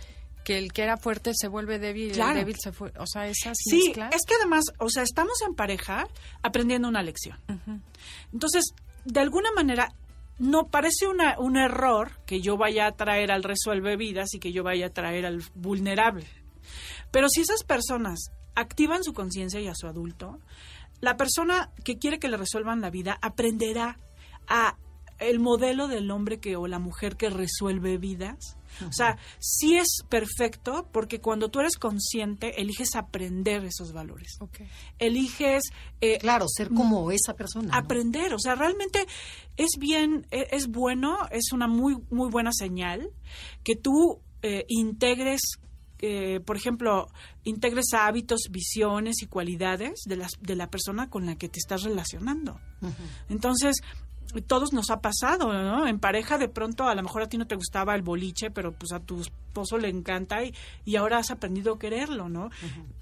[0.47, 2.31] Que el que era fuerte se vuelve débil, Claro.
[2.35, 4.15] el débil se fue, o sea, esas Sí, mezclas.
[4.15, 6.07] es que además, o sea, estamos en pareja
[6.41, 7.37] aprendiendo una lección.
[8.33, 8.67] Entonces,
[9.05, 9.93] de alguna manera,
[10.39, 14.53] no parece una, un error que yo vaya a traer al resuelve vidas y que
[14.53, 16.27] yo vaya a traer al vulnerable.
[17.11, 20.39] Pero si esas personas activan su conciencia y a su adulto,
[21.01, 23.99] la persona que quiere que le resuelvan la vida aprenderá
[24.47, 24.77] a
[25.19, 28.57] el modelo del hombre que o la mujer que resuelve vidas.
[28.87, 34.37] O sea, sí es perfecto porque cuando tú eres consciente eliges aprender esos valores.
[34.41, 34.61] Ok.
[34.99, 35.63] Eliges
[36.01, 37.69] eh, Claro, ser como esa persona.
[37.69, 37.75] ¿no?
[37.75, 38.35] aprender.
[38.35, 39.07] O sea, realmente
[39.57, 43.11] es bien, e- es bueno, es una muy, muy buena señal
[43.63, 45.41] que tú eh, integres,
[45.99, 47.09] eh, por ejemplo,
[47.45, 51.83] integres hábitos, visiones y cualidades de, las, de la persona con la que te estás
[51.83, 52.61] relacionando.
[53.29, 53.77] Entonces,
[54.43, 55.87] todos nos ha pasado, ¿no?
[55.87, 58.73] En pareja de pronto a lo mejor a ti no te gustaba el boliche, pero
[58.73, 62.51] pues a tu esposo le encanta y, y ahora has aprendido a quererlo, ¿no?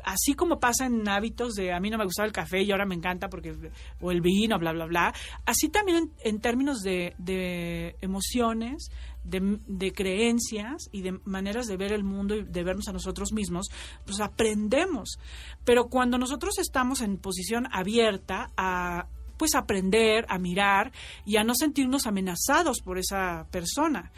[0.05, 2.87] Así como pasa en hábitos de a mí no me gustaba el café y ahora
[2.87, 3.55] me encanta porque
[4.01, 5.15] o el vino, bla, bla, bla.
[5.47, 8.91] Así también en, en términos de, de emociones,
[9.25, 13.33] de, de creencias y de maneras de ver el mundo y de vernos a nosotros
[13.33, 13.69] mismos,
[14.05, 15.19] pues aprendemos.
[15.65, 20.93] Pero cuando nosotros estamos en posición abierta a pues aprender, a mirar
[21.25, 24.13] y a no sentirnos amenazados por esa persona.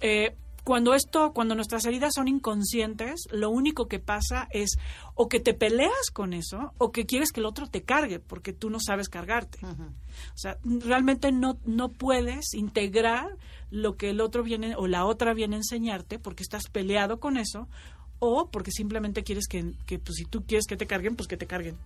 [0.00, 4.78] Eh, cuando esto, cuando nuestras heridas son inconscientes, lo único que pasa es
[5.14, 8.52] o que te peleas con eso o que quieres que el otro te cargue porque
[8.52, 9.58] tú no sabes cargarte.
[9.64, 13.36] O sea, realmente no, no puedes integrar
[13.70, 17.36] lo que el otro viene o la otra viene a enseñarte porque estás peleado con
[17.38, 17.68] eso
[18.20, 21.36] o porque simplemente quieres que, que pues, si tú quieres que te carguen, pues que
[21.36, 21.76] te carguen.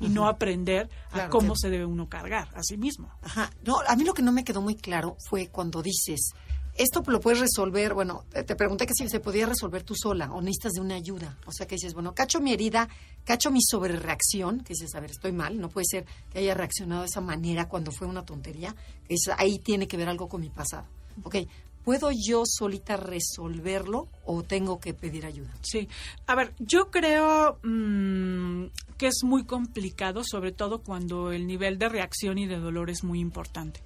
[0.00, 3.10] Y no aprender a Claro, cómo se debe uno cargar a sí mismo.
[3.22, 3.50] Ajá.
[3.64, 6.32] No, a mí lo que no me quedó muy claro fue cuando dices,
[6.74, 10.32] esto lo puedes resolver, bueno, te te pregunté que si se podía resolver tú sola
[10.32, 11.36] o necesitas de una ayuda.
[11.46, 12.88] O sea, que dices, bueno, cacho mi herida,
[13.24, 17.02] cacho mi sobrereacción, que dices, a ver, estoy mal, no puede ser que haya reaccionado
[17.02, 18.74] de esa manera cuando fue una tontería,
[19.06, 20.86] que dices, ahí tiene que ver algo con mi pasado.
[21.22, 21.36] Ok,
[21.84, 25.50] ¿puedo yo solita resolverlo o tengo que pedir ayuda?
[25.62, 25.88] Sí.
[26.26, 28.66] A ver, yo creo mm,
[28.98, 33.04] que es muy complicado, sobre todo cuando el nivel de reacción y de dolor es
[33.04, 33.80] muy importante.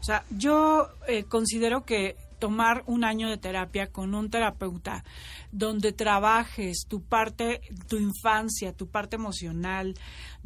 [0.00, 5.04] O sea, yo eh, considero que tomar un año de terapia con un terapeuta
[5.52, 9.94] donde trabajes tu parte, tu infancia, tu parte emocional,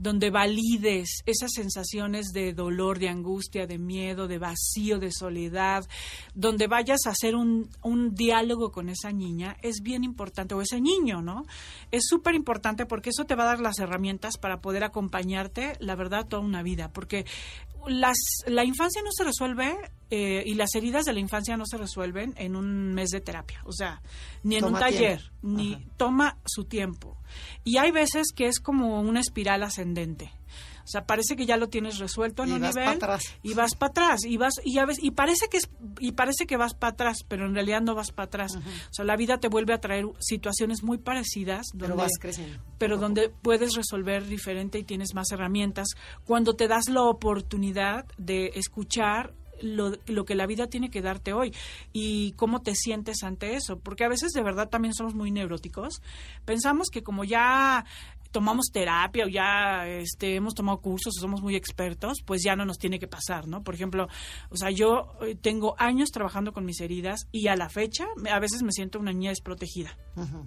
[0.00, 5.86] donde valides esas sensaciones de dolor, de angustia, de miedo, de vacío, de soledad,
[6.34, 10.80] donde vayas a hacer un, un diálogo con esa niña, es bien importante, o ese
[10.80, 11.44] niño, ¿no?
[11.90, 15.96] Es súper importante porque eso te va a dar las herramientas para poder acompañarte, la
[15.96, 17.26] verdad, toda una vida, porque
[17.86, 19.76] las, la infancia no se resuelve
[20.10, 23.60] eh, y las heridas de la infancia no se resuelven en un mes de terapia,
[23.64, 24.00] o sea,
[24.42, 25.36] ni en Toma un taller, tiempo.
[25.42, 25.84] ni Ajá.
[25.98, 27.19] toma su tiempo.
[27.64, 30.30] Y hay veces que es como una espiral ascendente.
[30.82, 33.22] O sea, parece que ya lo tienes resuelto en Y un vas nivel atrás.
[33.42, 36.46] y vas para atrás y vas y ya ves y parece que es y parece
[36.46, 38.56] que vas para atrás, pero en realidad no vas para atrás.
[38.56, 38.60] O
[38.92, 42.58] sea, la vida te vuelve a traer situaciones muy parecidas Pero vas creciendo.
[42.78, 45.86] pero donde puedes resolver diferente y tienes más herramientas
[46.24, 51.32] cuando te das la oportunidad de escuchar lo, lo que la vida tiene que darte
[51.32, 51.54] hoy
[51.92, 56.02] y cómo te sientes ante eso, porque a veces de verdad también somos muy neuróticos.
[56.44, 57.84] Pensamos que como ya
[58.30, 62.64] tomamos terapia o ya este, hemos tomado cursos o somos muy expertos, pues ya no
[62.64, 63.62] nos tiene que pasar, ¿no?
[63.62, 64.08] Por ejemplo,
[64.50, 68.38] o sea, yo eh, tengo años trabajando con mis heridas y a la fecha a
[68.38, 69.96] veces me siento una niña desprotegida.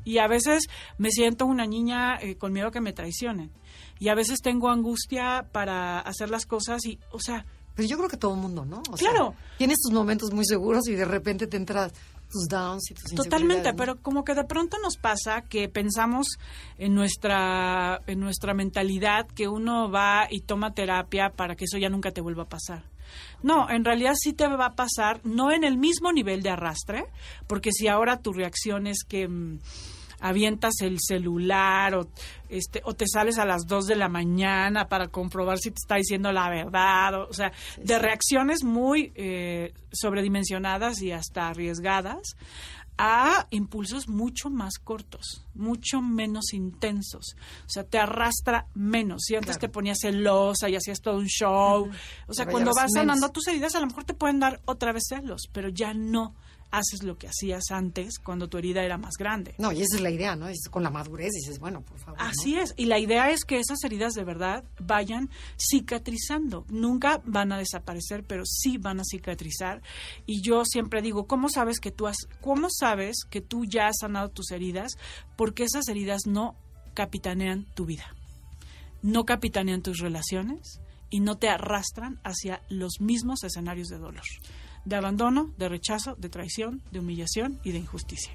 [0.05, 3.51] Y a veces me siento una niña eh, con miedo a que me traicionen.
[3.99, 7.45] Y a veces tengo angustia para hacer las cosas y, o sea,
[7.75, 8.81] Pero yo creo que todo el mundo, ¿no?
[8.89, 9.31] O Claro.
[9.31, 11.91] Sea, tienes tus momentos muy seguros y de repente te entras
[12.33, 16.27] tus downs y tus Totalmente, pero como que de pronto nos pasa que pensamos
[16.77, 21.89] en nuestra en nuestra mentalidad que uno va y toma terapia para que eso ya
[21.89, 22.83] nunca te vuelva a pasar.
[23.43, 27.05] No, en realidad sí te va a pasar, no en el mismo nivel de arrastre,
[27.45, 29.59] porque si ahora tu reacción es que mm,
[30.23, 32.07] avientas el celular o
[32.49, 35.95] este o te sales a las 2 de la mañana para comprobar si te está
[35.95, 42.37] diciendo la verdad, o, o sea, de reacciones muy eh, sobredimensionadas y hasta arriesgadas
[42.97, 47.35] a impulsos mucho más cortos, mucho menos intensos.
[47.65, 49.23] O sea, te arrastra menos.
[49.25, 49.61] Si antes Claro.
[49.61, 51.89] te ponías celosa y hacías todo un show,
[52.27, 55.03] o sea, cuando vas sanando tus heridas, a lo mejor te pueden dar otra vez
[55.09, 56.35] celos, pero ya no
[56.73, 59.53] haces lo que hacías antes cuando tu herida era más grande.
[59.59, 60.47] No, y esa es la idea, ¿no?
[60.47, 62.19] Es con la madurez dices, bueno, por favor.
[62.19, 62.25] ¿no?
[62.25, 66.65] Así es, y la idea es que esas heridas de verdad vayan cicatrizando.
[66.69, 69.83] Nunca van a desaparecer, pero sí van a cicatrizar.
[70.25, 73.97] Y yo siempre digo, ¿cómo sabes que tú has, cómo sabes que tú ya has
[73.99, 74.93] sanado tus heridas?
[75.37, 76.55] Porque esas heridas no
[76.95, 78.15] capitanean tu vida.
[79.03, 80.79] No capitanean tus relaciones
[81.13, 84.23] y no te arrastran hacia los mismos escenarios de dolor,
[84.85, 88.33] de abandono, de rechazo, de traición, de humillación y de injusticia.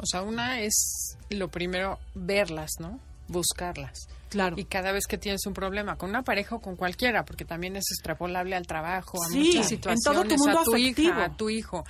[0.00, 2.98] O sea, una es lo primero verlas, ¿no?
[3.28, 4.08] Buscarlas.
[4.28, 4.56] Claro.
[4.58, 7.76] Y cada vez que tienes un problema con una pareja o con cualquiera, porque también
[7.76, 11.08] es extrapolable al trabajo, a Sí, muchas en situaciones, todo tu mundo a tu afectivo.
[11.08, 11.84] hija, a tu hijo.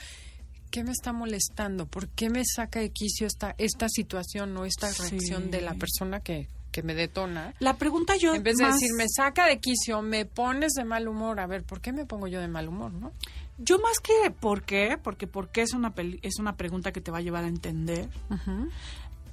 [0.71, 1.87] ¿Qué me está molestando?
[1.87, 5.03] ¿Por qué me saca de quicio esta, esta situación o esta Sí.
[5.11, 7.55] reacción de la persona que, que me detona?
[7.61, 10.85] La pregunta yo En vez de más- decir, me saca de quicio, me pones de
[10.85, 11.41] mal humor.
[11.41, 13.13] A ver, ¿por qué me pongo yo de mal humor, no?
[13.59, 17.01] Yo más que por qué, porque por qué es una peli- es una pregunta que
[17.01, 18.69] te va a llevar a entender Ujú.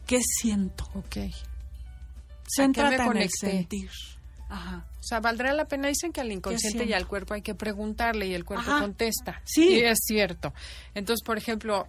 [0.05, 0.87] qué siento.
[0.95, 1.17] Ok.
[2.55, 3.89] Céntrate me en el sentir.
[4.49, 4.85] Ajá.
[4.99, 5.87] O sea, valdrá la pena.
[5.87, 8.81] Dicen que al inconsciente y al cuerpo hay que preguntarle y el cuerpo Ajá.
[8.81, 9.41] contesta.
[9.45, 9.75] Sí.
[9.75, 10.53] Y es cierto.
[10.93, 11.87] Entonces, por ejemplo,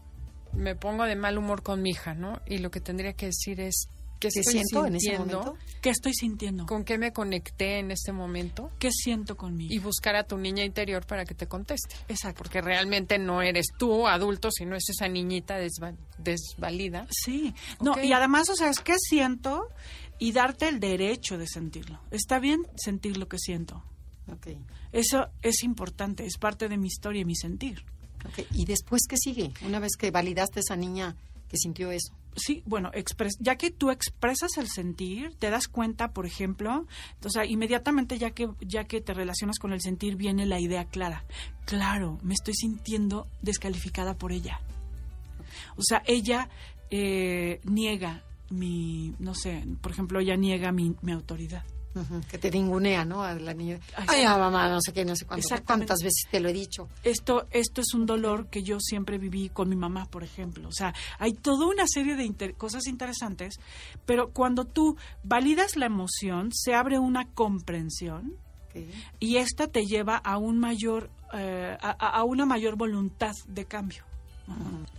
[0.53, 2.41] me pongo de mal humor con mi hija, ¿no?
[2.47, 3.89] Y lo que tendría que decir es,
[4.23, 5.39] ¿qué ¿Qué estoy siento en ese sintiendo?
[5.41, 5.65] momento?
[5.81, 6.67] ¿Qué estoy sintiendo?
[6.67, 8.71] ¿Con qué me conecté en este momento?
[8.79, 9.75] ¿Qué siento conmigo?
[9.75, 11.97] Y buscar a tu niña interior para que te conteste.
[12.09, 12.39] Exacto.
[12.39, 17.07] Porque realmente no eres tú, adulto, sino es esa niñita desva- desvalida.
[17.11, 17.53] Sí.
[17.81, 19.69] No, y además, o sea, es que siento
[20.19, 22.01] y darte el derecho de sentirlo.
[22.13, 23.83] Está bien sentir lo que siento.
[24.31, 24.49] Ok,
[24.93, 27.85] Eso es importante, es parte de mi historia y mi sentir.
[28.25, 28.47] ok.
[28.53, 29.53] ¿Y después qué sigue?
[29.67, 31.17] Una vez que validaste a esa niña
[31.49, 32.15] que sintió eso.
[32.35, 36.87] Sí, bueno, expres- ya que tú expresas el sentir, te das cuenta, por ejemplo,
[37.25, 40.87] o sea, inmediatamente ya que ya que te relacionas con el sentir viene la idea
[40.87, 41.25] clara.
[41.67, 44.61] Claro, me estoy sintiendo descalificada por ella.
[45.77, 46.49] O sea, ella
[46.91, 51.65] eh, niega mi, no sé, por ejemplo, ella niega mi, mi autoridad.
[52.31, 53.23] Que te ningunea, ¿no?
[53.23, 53.79] A la niña.
[54.09, 55.47] Ay, ah, mamá, no sé qué, no sé cuánto.
[55.67, 56.89] ¿Cuántas veces te lo he dicho?
[57.05, 60.69] Esto, esto es un dolor que yo siempre viví con mi mamá, por ejemplo.
[60.69, 63.57] O sea, hay toda una serie de inter- cosas interesantes,
[64.07, 68.37] pero cuando tú validas la emoción, se abre una comprensión
[68.71, 68.77] Ok.
[69.21, 73.65] y esta te lleva a un mayor, eh, a, a- a una mayor voluntad de
[73.67, 74.05] cambio.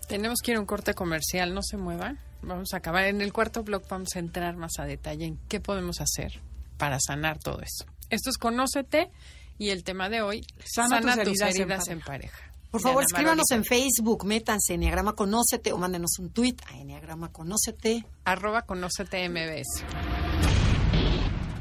[0.07, 2.19] Tenemos que ir a un corte comercial, no se muevan.
[2.41, 3.05] Vamos a acabar.
[3.05, 6.41] En el cuarto blog vamos a entrar más a detalle en qué podemos hacer
[6.83, 7.85] para sanar todo eso.
[8.09, 9.09] Esto es Conócete
[9.57, 12.05] y el tema de hoy, Sana tus heridas en en pareja.
[12.05, 12.37] pareja.
[12.71, 18.03] Por favor, escríbanos en Facebook, métanse Enneagrama Conócete o mándenos un tweet a Enneagrama Conócete.
[18.25, 19.85] Arroba Conócete MBS.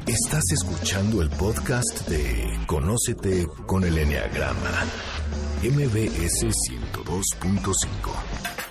[0.09, 4.87] Estás escuchando el podcast de Conócete con el Enneagrama.
[5.63, 8.62] MBS 102.5.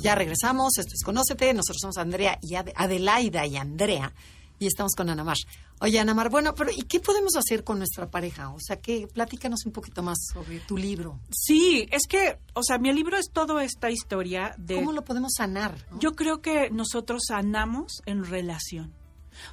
[0.00, 4.12] Ya regresamos, esto es Conócete, nosotros somos Andrea y Ade- Adelaida y Andrea
[4.60, 5.36] y estamos con Anamar.
[5.80, 8.50] Oye, Anamar, bueno, pero ¿y qué podemos hacer con nuestra pareja?
[8.50, 11.20] O sea, que platícanos un poquito más sobre tu libro.
[11.30, 14.74] Sí, es que, o sea, mi libro es toda esta historia de...
[14.76, 15.76] ¿Cómo lo podemos sanar?
[15.92, 16.00] no?
[16.00, 18.92] Yo creo que nosotros sanamos en relación.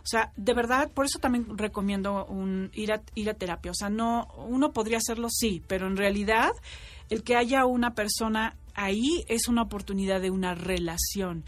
[0.03, 3.69] O sea, de verdad, por eso también recomiendo un, ir, a, ir a terapia.
[3.71, 6.49] O sea, no, uno podría hacerlo sí, pero en realidad
[7.09, 11.43] el que haya una persona ahí es una oportunidad de una relación.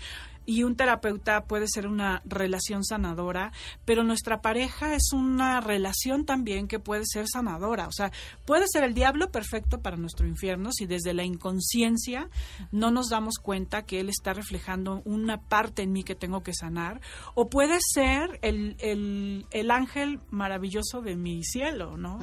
[0.50, 3.52] Y un terapeuta puede ser una relación sanadora,
[3.84, 7.86] pero nuestra pareja es una relación también que puede ser sanadora.
[7.86, 8.14] O sea,
[8.46, 12.30] puede ser el diablo perfecto para nuestro infierno si desde la inconsciencia
[12.72, 16.54] no nos damos cuenta que él está reflejando una parte en mí que tengo que
[16.54, 17.02] sanar.
[17.36, 22.20] O puede ser el, el, el ángel maravilloso de mi cielo, ¿no?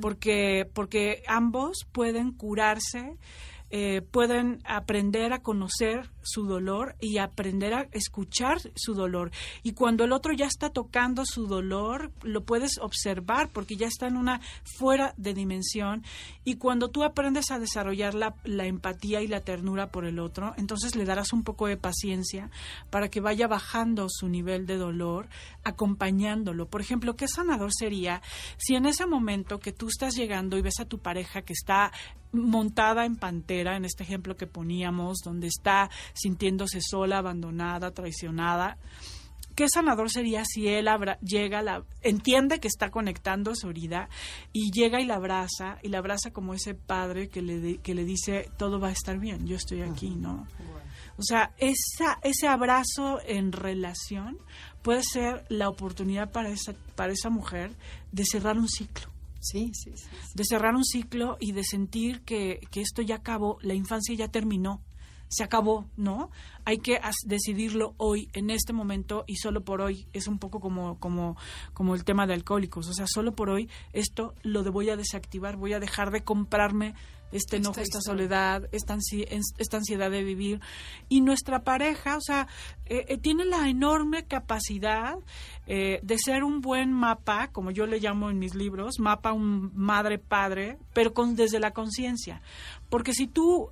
[0.00, 3.18] porque, porque ambos pueden curarse
[3.70, 9.30] eh, pueden aprender a conocer su dolor y aprender a escuchar su dolor.
[9.62, 14.06] Y cuando el otro ya está tocando su dolor, lo puedes observar porque ya está
[14.06, 14.40] en una
[14.78, 16.02] fuera de dimensión.
[16.44, 20.54] Y cuando tú aprendes a desarrollar la, la empatía y la ternura por el otro,
[20.56, 22.50] entonces le darás un poco de paciencia
[22.90, 25.28] para que vaya bajando su nivel de dolor,
[25.64, 26.68] acompañándolo.
[26.68, 28.22] Por ejemplo, ¿qué sanador sería
[28.56, 31.92] si en ese momento que tú estás llegando y ves a tu pareja que está
[32.32, 38.78] montada en pantera, en este ejemplo que poníamos, donde está sintiéndose sola, abandonada, traicionada.
[39.54, 44.08] ¿Qué sanador sería si él abra- llega, la, entiende que está conectando su herida
[44.52, 48.04] y llega y la abraza, y la abraza como ese padre que le, que le
[48.04, 50.46] dice, todo va a estar bien, yo estoy aquí, ¿no?
[51.16, 54.38] O sea, esa, ese abrazo en relación
[54.82, 57.72] puede ser la oportunidad para esa, para esa mujer
[58.12, 59.10] de cerrar un ciclo.
[59.50, 63.58] Sí, sí, sí, De cerrar un ciclo y de sentir que, que esto ya acabó,
[63.62, 64.82] la infancia ya terminó
[65.28, 66.30] se acabó, ¿no?
[66.64, 70.06] Hay que decidirlo hoy, en este momento y solo por hoy.
[70.12, 71.36] Es un poco como, como,
[71.72, 72.88] como el tema de alcohólicos.
[72.88, 76.22] O sea, solo por hoy esto lo de voy a desactivar, voy a dejar de
[76.22, 76.94] comprarme
[77.32, 78.96] este enojo, esta, soledad, esta,
[79.58, 80.60] esta, ansiedad de vivir.
[81.08, 82.48] Y nuestra pareja, o sea,
[82.86, 85.18] eh, eh, tiene la enorme capacidad
[85.66, 89.70] eh, de ser un buen mapa, como yo le llamo en mis libros, mapa un
[89.74, 92.40] madre-padre, pero con, desde la conciencia.
[92.88, 93.70] Porque si tú,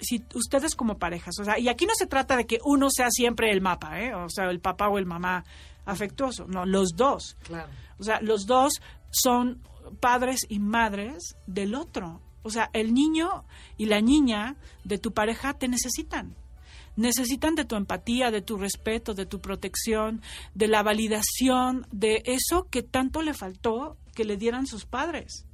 [0.00, 3.10] si ustedes como parejas, o sea, y aquí no se trata de que uno sea
[3.10, 4.14] siempre el mapa, ¿eh?
[4.14, 5.44] o sea, el papá o el mamá
[5.84, 7.36] afectuoso, no, los dos.
[7.42, 7.68] Claro.
[7.98, 9.60] O sea, los dos son
[10.00, 12.20] padres y madres del otro.
[12.42, 13.44] O sea, el niño
[13.76, 16.36] y la niña de tu pareja te necesitan.
[16.96, 20.22] Necesitan de tu empatía, de tu respeto, de tu protección,
[20.54, 25.46] de la validación, de eso que tanto le faltó que le dieran sus padres.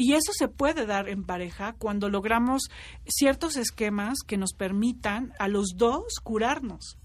[0.00, 2.70] Y eso se puede dar en pareja cuando logramos
[3.04, 6.98] ciertos esquemas que nos permitan a los dos curarnos,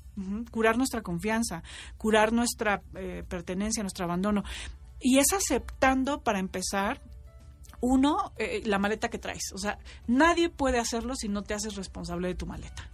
[0.51, 1.63] curar nuestra confianza,
[1.97, 4.43] curar nuestra eh, pertenencia, nuestro abandono.
[4.99, 7.01] Y es aceptando, para empezar,
[7.81, 9.51] uno, eh, la maleta que traes.
[9.55, 12.87] O sea, nadie puede hacerlo si no te haces responsable de tu maleta.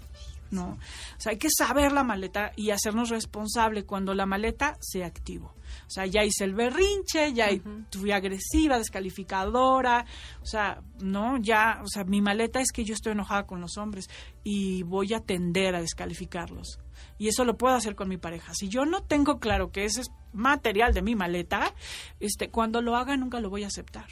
[0.50, 0.78] ¿no?
[1.18, 5.54] O sea, hay que saber la maleta y hacernos responsable cuando la maleta sea activo.
[5.90, 7.48] O sea, ya hice el berrinche, ya
[7.92, 10.06] fui agresiva, descalificadora,
[10.40, 13.76] o sea, no, ya, o sea, mi maleta es que yo estoy enojada con los
[13.80, 14.08] hombres
[14.44, 16.78] y voy a tender a descalificarlos.
[17.18, 18.54] Y eso lo puedo hacer con mi pareja.
[18.54, 21.74] Si yo no tengo claro que ese es material de mi maleta,
[22.20, 24.06] este, cuando lo haga nunca lo voy a aceptar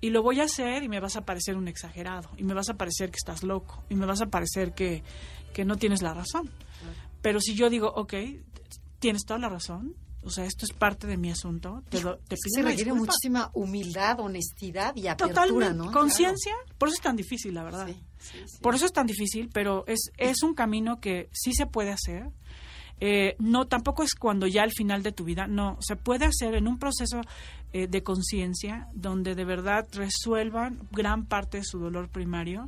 [0.00, 2.70] y lo voy a hacer y me vas a parecer un exagerado y me vas
[2.70, 5.02] a parecer que estás loco y me vas a parecer que,
[5.66, 6.48] no tienes la razón.
[7.20, 8.14] Pero si yo digo, ok,
[8.98, 12.16] tienes toda la razón, o sea, esto es parte de mi asunto, te, te pido
[12.28, 15.92] Se requiere muchísima humildad, honestidad y apertura, Totalmente.
[15.92, 17.88] Conciencia, por eso es tan difícil, la verdad.
[18.60, 22.30] Por eso es tan difícil, pero es, es un camino que sí se puede hacer
[23.00, 26.54] eh, no, tampoco es cuando ya al final de tu vida, no, se puede hacer
[26.54, 27.22] en un proceso
[27.72, 32.64] eh, de conciencia donde de verdad resuelvan gran parte de su dolor primario.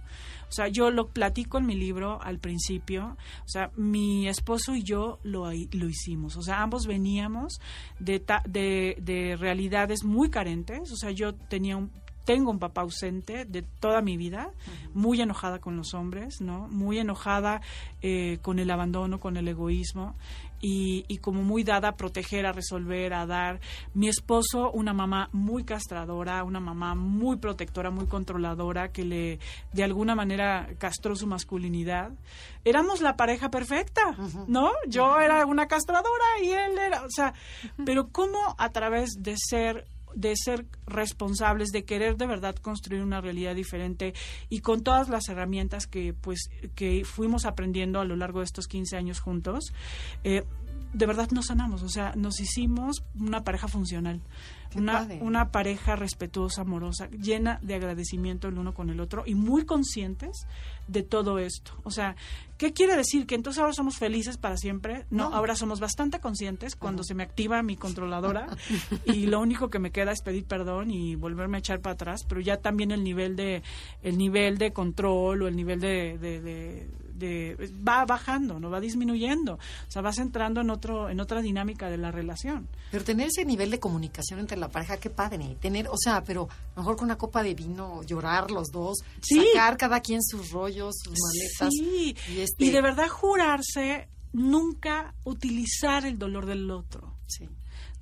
[0.49, 4.83] O sea, yo lo platico en mi libro al principio, o sea, mi esposo y
[4.83, 7.59] yo lo, lo hicimos, o sea, ambos veníamos
[7.99, 11.91] de, de, de realidades muy carentes, o sea, yo tenía un,
[12.25, 14.51] tengo un papá ausente de toda mi vida,
[14.95, 16.69] muy enojada con los hombres, ¿no?
[16.69, 17.61] Muy enojada
[18.01, 20.15] eh, con el abandono, con el egoísmo
[20.61, 23.61] y, y, como muy dada a proteger, a resolver, a dar.
[23.95, 29.39] Mi esposo, una mamá muy castradora, una mamá muy protectora, muy controladora, que le
[29.73, 32.13] de alguna manera castró su masculinidad.
[32.65, 34.17] Éramos la pareja perfecta,
[34.47, 34.71] ¿no?
[34.87, 37.35] Yo era una castradora y él era, o sea,
[37.85, 43.21] pero cómo a través de ser de ser responsables, de querer de verdad construir una
[43.21, 44.15] realidad diferente
[44.49, 48.67] y con todas las herramientas que pues que fuimos aprendiendo a lo largo de estos
[48.69, 49.73] 15 años juntos,
[50.25, 50.45] eh,
[50.93, 54.21] de verdad nos sanamos, o sea, nos hicimos una pareja funcional
[54.77, 59.65] una, una pareja respetuosa, amorosa, llena de agradecimiento el uno con el otro y muy
[59.65, 60.47] conscientes
[60.89, 61.73] de todo esto.
[61.85, 62.17] O sea,
[62.59, 63.27] ¿qué quiere decir?
[63.27, 65.07] ¿Que entonces ahora somos felices para siempre?
[65.11, 68.47] No, ahora somos bastante conscientes cuando se me activa mi controladora
[69.05, 72.25] y lo único que me queda es pedir perdón y volverme a echar para atrás,
[72.29, 73.63] pero ya también el nivel de,
[74.03, 76.89] el nivel de control o el nivel de, de
[77.87, 81.99] va bajando, no va disminuyendo, o sea, vas entrando en otro en otra dinámica de
[81.99, 82.69] la relación.
[82.91, 86.49] Pero tener ese nivel de comunicación entre la pareja, qué padre, tener, o sea, pero
[86.77, 91.15] mejor con una copa de vino, llorar los dos, sacar cada quien sus rollos, sus
[91.19, 91.69] maletas.
[91.71, 92.17] Sí.
[92.29, 92.65] Y, este...
[92.65, 97.17] y de verdad jurarse nunca utilizar el dolor del otro.
[97.27, 97.49] Sí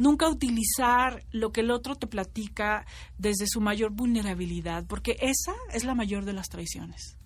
[0.00, 2.86] nunca utilizar lo que el otro te platica
[3.18, 7.19] desde su mayor vulnerabilidad, porque esa es la mayor de las traiciones.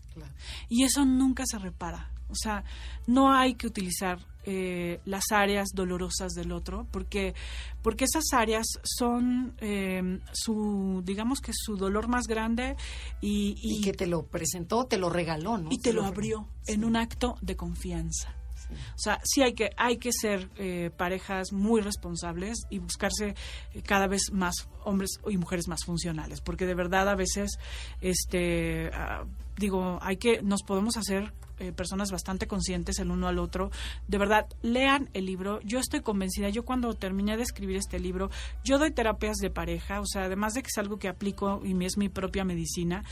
[0.69, 2.11] Y eso nunca se repara.
[2.29, 2.65] O sea,
[3.07, 7.35] no hay que utilizar eh, las áreas dolorosas del otro, porque,
[7.83, 12.77] porque esas áreas son em, su, digamos que su dolor más grande
[13.21, 15.71] y, y, que te lo presentó, te lo regaló, ¿no?
[15.71, 18.35] Y te, lo, abrió en un acto de confianza.
[18.71, 23.35] O sea, sí hay que, hay que ser eh, parejas muy responsables y buscarse
[23.73, 27.59] eh, cada vez más hombres y mujeres más funcionales, porque de verdad a veces,
[28.01, 29.25] este, ah,
[29.57, 33.71] digo, hay que, nos podemos hacer eh, personas bastante conscientes el uno al otro.
[34.09, 35.61] De verdad, lean el libro.
[35.63, 38.29] Yo estoy convencida, yo cuando terminé de escribir este libro,
[38.65, 41.85] yo doy terapias de pareja, o sea, además de que es algo que aplico y
[41.85, 43.05] es mi propia medicina,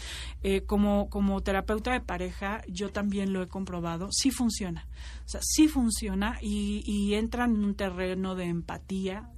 [0.43, 4.89] eh, como, como terapeuta de pareja, yo también lo he comprobado, sí funciona.
[5.25, 9.31] O sea, sí funciona y, y entran en un terreno de empatía,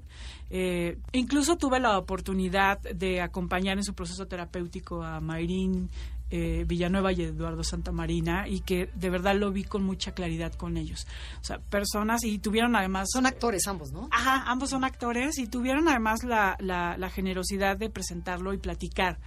[0.50, 5.90] Eh, incluso tuve la oportunidad de acompañar en su proceso terapéutico a Mayrín
[6.30, 10.76] eh, Villanueva y Eduardo Santamarina y que de verdad lo vi con mucha claridad con
[10.76, 11.06] ellos.
[11.40, 13.08] O sea, personas y tuvieron además...
[13.12, 14.08] Son actores ambos, ¿no?
[14.10, 19.18] Ajá, ambos son actores y tuvieron además la, la, la generosidad de presentarlo y platicar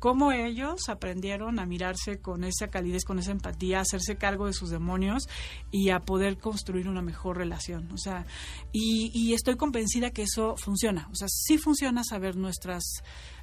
[0.00, 4.54] cómo ellos aprendieron a mirarse con esa calidez, con esa empatía, a hacerse cargo de
[4.54, 5.28] sus demonios
[5.70, 7.92] y a poder construir una mejor relación.
[7.92, 8.26] O sea,
[8.72, 11.08] y, y estoy convencida que eso funciona.
[11.12, 12.82] O sea, sí funciona saber nuestras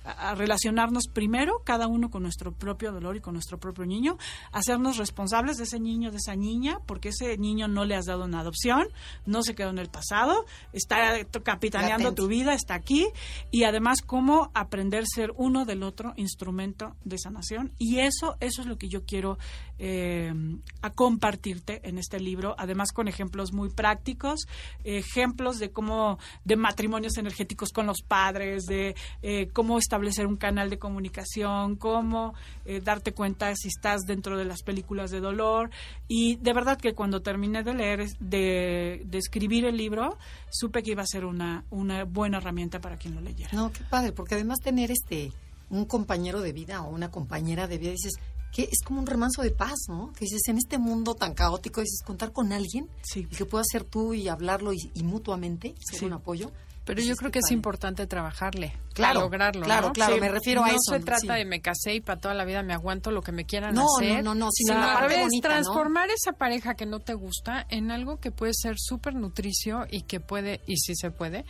[0.07, 4.17] a relacionarnos primero, cada uno con nuestro propio dolor y con nuestro propio niño,
[4.51, 8.25] hacernos responsables de ese niño, de esa niña, porque ese niño no le has dado
[8.25, 8.87] una adopción,
[9.25, 13.07] no se quedó en el pasado, está capitaneando tu vida, está aquí,
[13.51, 17.71] y además cómo aprender a ser uno del otro instrumento de sanación.
[17.77, 19.37] Y eso, eso es lo que yo quiero
[19.79, 20.33] eh,
[20.81, 24.47] a compartirte en este libro, además con ejemplos muy prácticos,
[24.83, 30.69] ejemplos de cómo, de matrimonios energéticos con los padres, de eh, cómo establecer un canal
[30.69, 32.33] de comunicación, cómo
[32.65, 35.71] eh, darte cuenta si estás dentro de las películas de dolor.
[36.07, 40.17] Y de verdad que cuando terminé de leer, de, de escribir el libro,
[40.51, 43.49] supe que iba a ser una, una buena herramienta para quien lo leyera.
[43.53, 45.31] No, qué padre, porque además tener este
[45.69, 48.13] un compañero de vida o una compañera de vida, dices,
[48.53, 50.13] que es como un remanso de paz, ¿no?
[50.13, 53.27] Que dices, en este mundo tan caótico, dices, contar con alguien Sí.
[53.29, 56.05] y que pueda ser tú y hablarlo y, y mutuamente, ser Sí.
[56.05, 56.51] un apoyo.
[56.87, 59.63] Pero Pues yo creo que es importante trabajarle Claro, lograrlo.
[59.65, 59.93] claro, ¿no?
[59.93, 61.05] claro, me refiero a no eso, se ¿no?
[61.05, 61.39] trata Sí.
[61.39, 63.85] de me casé y para toda la vida me aguanto lo que me quieran No,
[63.97, 64.23] hacer.
[64.23, 67.91] no, no, no, sino la parte bonita, transformar esa pareja que no te gusta en
[67.91, 71.43] algo que puede ser súper nutricio y que puede, y si se puede,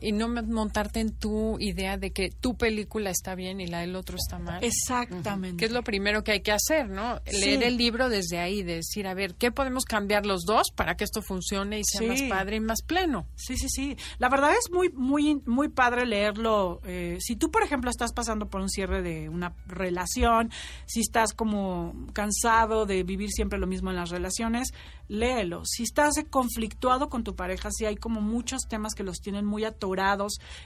[0.00, 3.96] y no montarte en tu idea de que tu película está bien y la del
[3.96, 4.62] otro está mal.
[4.62, 5.56] Exactamente.
[5.56, 7.20] que es lo primero que hay que hacer, ¿no?
[7.26, 7.40] Sí.
[7.40, 10.96] Leer el libro desde ahí, de decir, a ver, ¿qué podemos cambiar los dos para
[10.96, 12.06] que esto funcione y sea Sí.
[12.06, 13.26] más padre y más pleno?
[13.36, 13.96] Sí, sí, sí.
[14.18, 16.80] La verdad es muy, muy, muy padre leerlo.
[16.84, 20.50] Eh, si tú, por ejemplo, estás pasando por un cierre de una relación,
[20.86, 24.72] si estás como cansado de vivir siempre lo mismo en las relaciones,
[25.08, 25.62] léelo.
[25.64, 29.64] Si estás conflictuado con tu pareja, si hay como muchos temas que los tienen muy
[29.64, 29.85] atorados,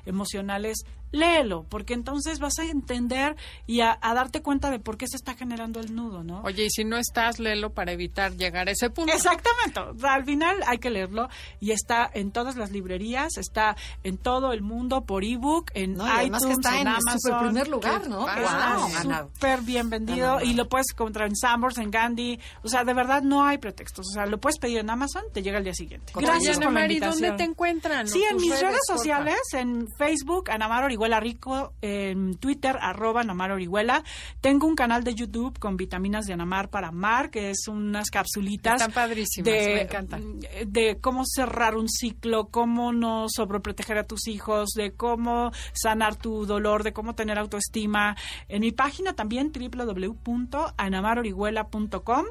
[0.07, 3.35] emocionales, léelo, porque entonces vas a entender
[3.67, 6.41] y a, a darte cuenta de por qué se está generando el nudo, ¿no?
[6.43, 9.13] Oye, y si no estás, léelo para evitar llegar a ese punto.
[9.13, 9.81] Exactamente.
[10.07, 14.63] Al final hay que leerlo y está en todas las librerías, está en todo el
[14.63, 17.21] mundo por ebook, en No, y además que iTunes, está en el Amazon.
[17.21, 18.29] super primer lugar, ¿no?
[18.29, 19.27] Está Wow, Ana.
[19.35, 22.39] súper bien vendido y lo puedes encontrar en Sambors, en Gandhi.
[22.63, 24.07] O sea, de verdad no hay pretextos.
[24.11, 26.13] O sea, lo puedes pedir en Amazon, te llega el día siguiente.
[26.15, 27.01] Gracias Oye, Ana Mari.
[27.01, 28.07] ¿dónde te encuentran?
[28.07, 29.10] Sí, ¿O en mis redes sociales,
[29.53, 34.03] en Facebook, Anamar Orihuela Rico, en Twitter, arroba Anamar Orihuela.
[34.41, 38.81] Tengo un canal de YouTube con vitaminas de Anamar para amar, que es unas capsulitas.
[38.81, 40.41] Están padrísimas, de, me encantan.
[40.67, 46.47] De cómo cerrar un ciclo, cómo no sobreproteger a tus hijos, de cómo sanar tu
[46.47, 48.17] dolor, de cómo tener autoestima.
[48.49, 52.27] En mi página también, www.anamarorihuela.com.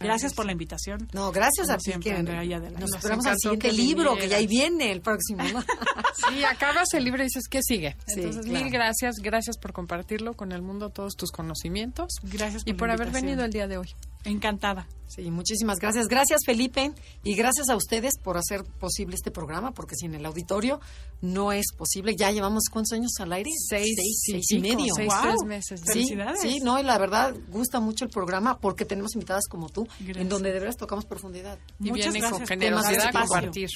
[0.00, 1.08] Gracias por la invitación.
[1.12, 4.46] No, gracias Como a ti siempre, que nos esperamos al siguiente libro, que ya ahí
[4.46, 5.42] viene el próximo.
[5.44, 5.64] ¿no?
[6.30, 7.96] Sí, acabas el libro y dices, ¿qué sigue?
[8.06, 8.64] Sí, Entonces, claro.
[8.64, 12.90] mil gracias, gracias por compartirlo con el mundo todos tus conocimientos Gracias por y por
[12.90, 13.88] haber venido el día de hoy.
[14.24, 14.88] Encantada.
[15.06, 16.08] Sí, muchísimas gracias.
[16.08, 16.92] Gracias, Felipe.
[17.22, 20.80] Y gracias a ustedes por hacer posible este programa, porque sin el auditorio
[21.20, 22.16] no es posible.
[22.16, 23.50] Ya llevamos, ¿cuántos años al aire?
[23.68, 24.94] Seis, seis, y seis y pico, medio.
[24.94, 25.22] seis, Wow.
[25.22, 25.80] tres meses.
[25.80, 26.40] Sí, Felicidades.
[26.40, 30.16] sí, no, y la verdad gusta mucho el programa porque tenemos invitadas como tú, Gracias.
[30.16, 31.58] en donde de veras tocamos profundidad.
[31.80, 33.28] Y Muchas gracias con generosidad a espacio.
[33.28, 33.68] compartir.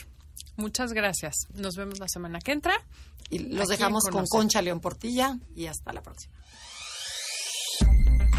[0.57, 1.35] Muchas gracias.
[1.55, 2.75] Nos vemos la semana que entra.
[3.31, 4.27] Y los dejamos con.
[4.27, 6.35] Concha León Portilla y hasta la próxima.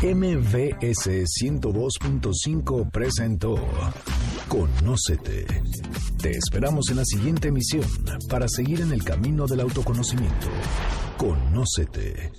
[0.02, 3.56] MVS 102.5 presentó
[4.48, 5.46] Conócete.
[6.22, 7.84] Te esperamos en la siguiente emisión
[8.30, 10.48] para seguir en el camino del autoconocimiento.
[11.18, 12.32] Conócete.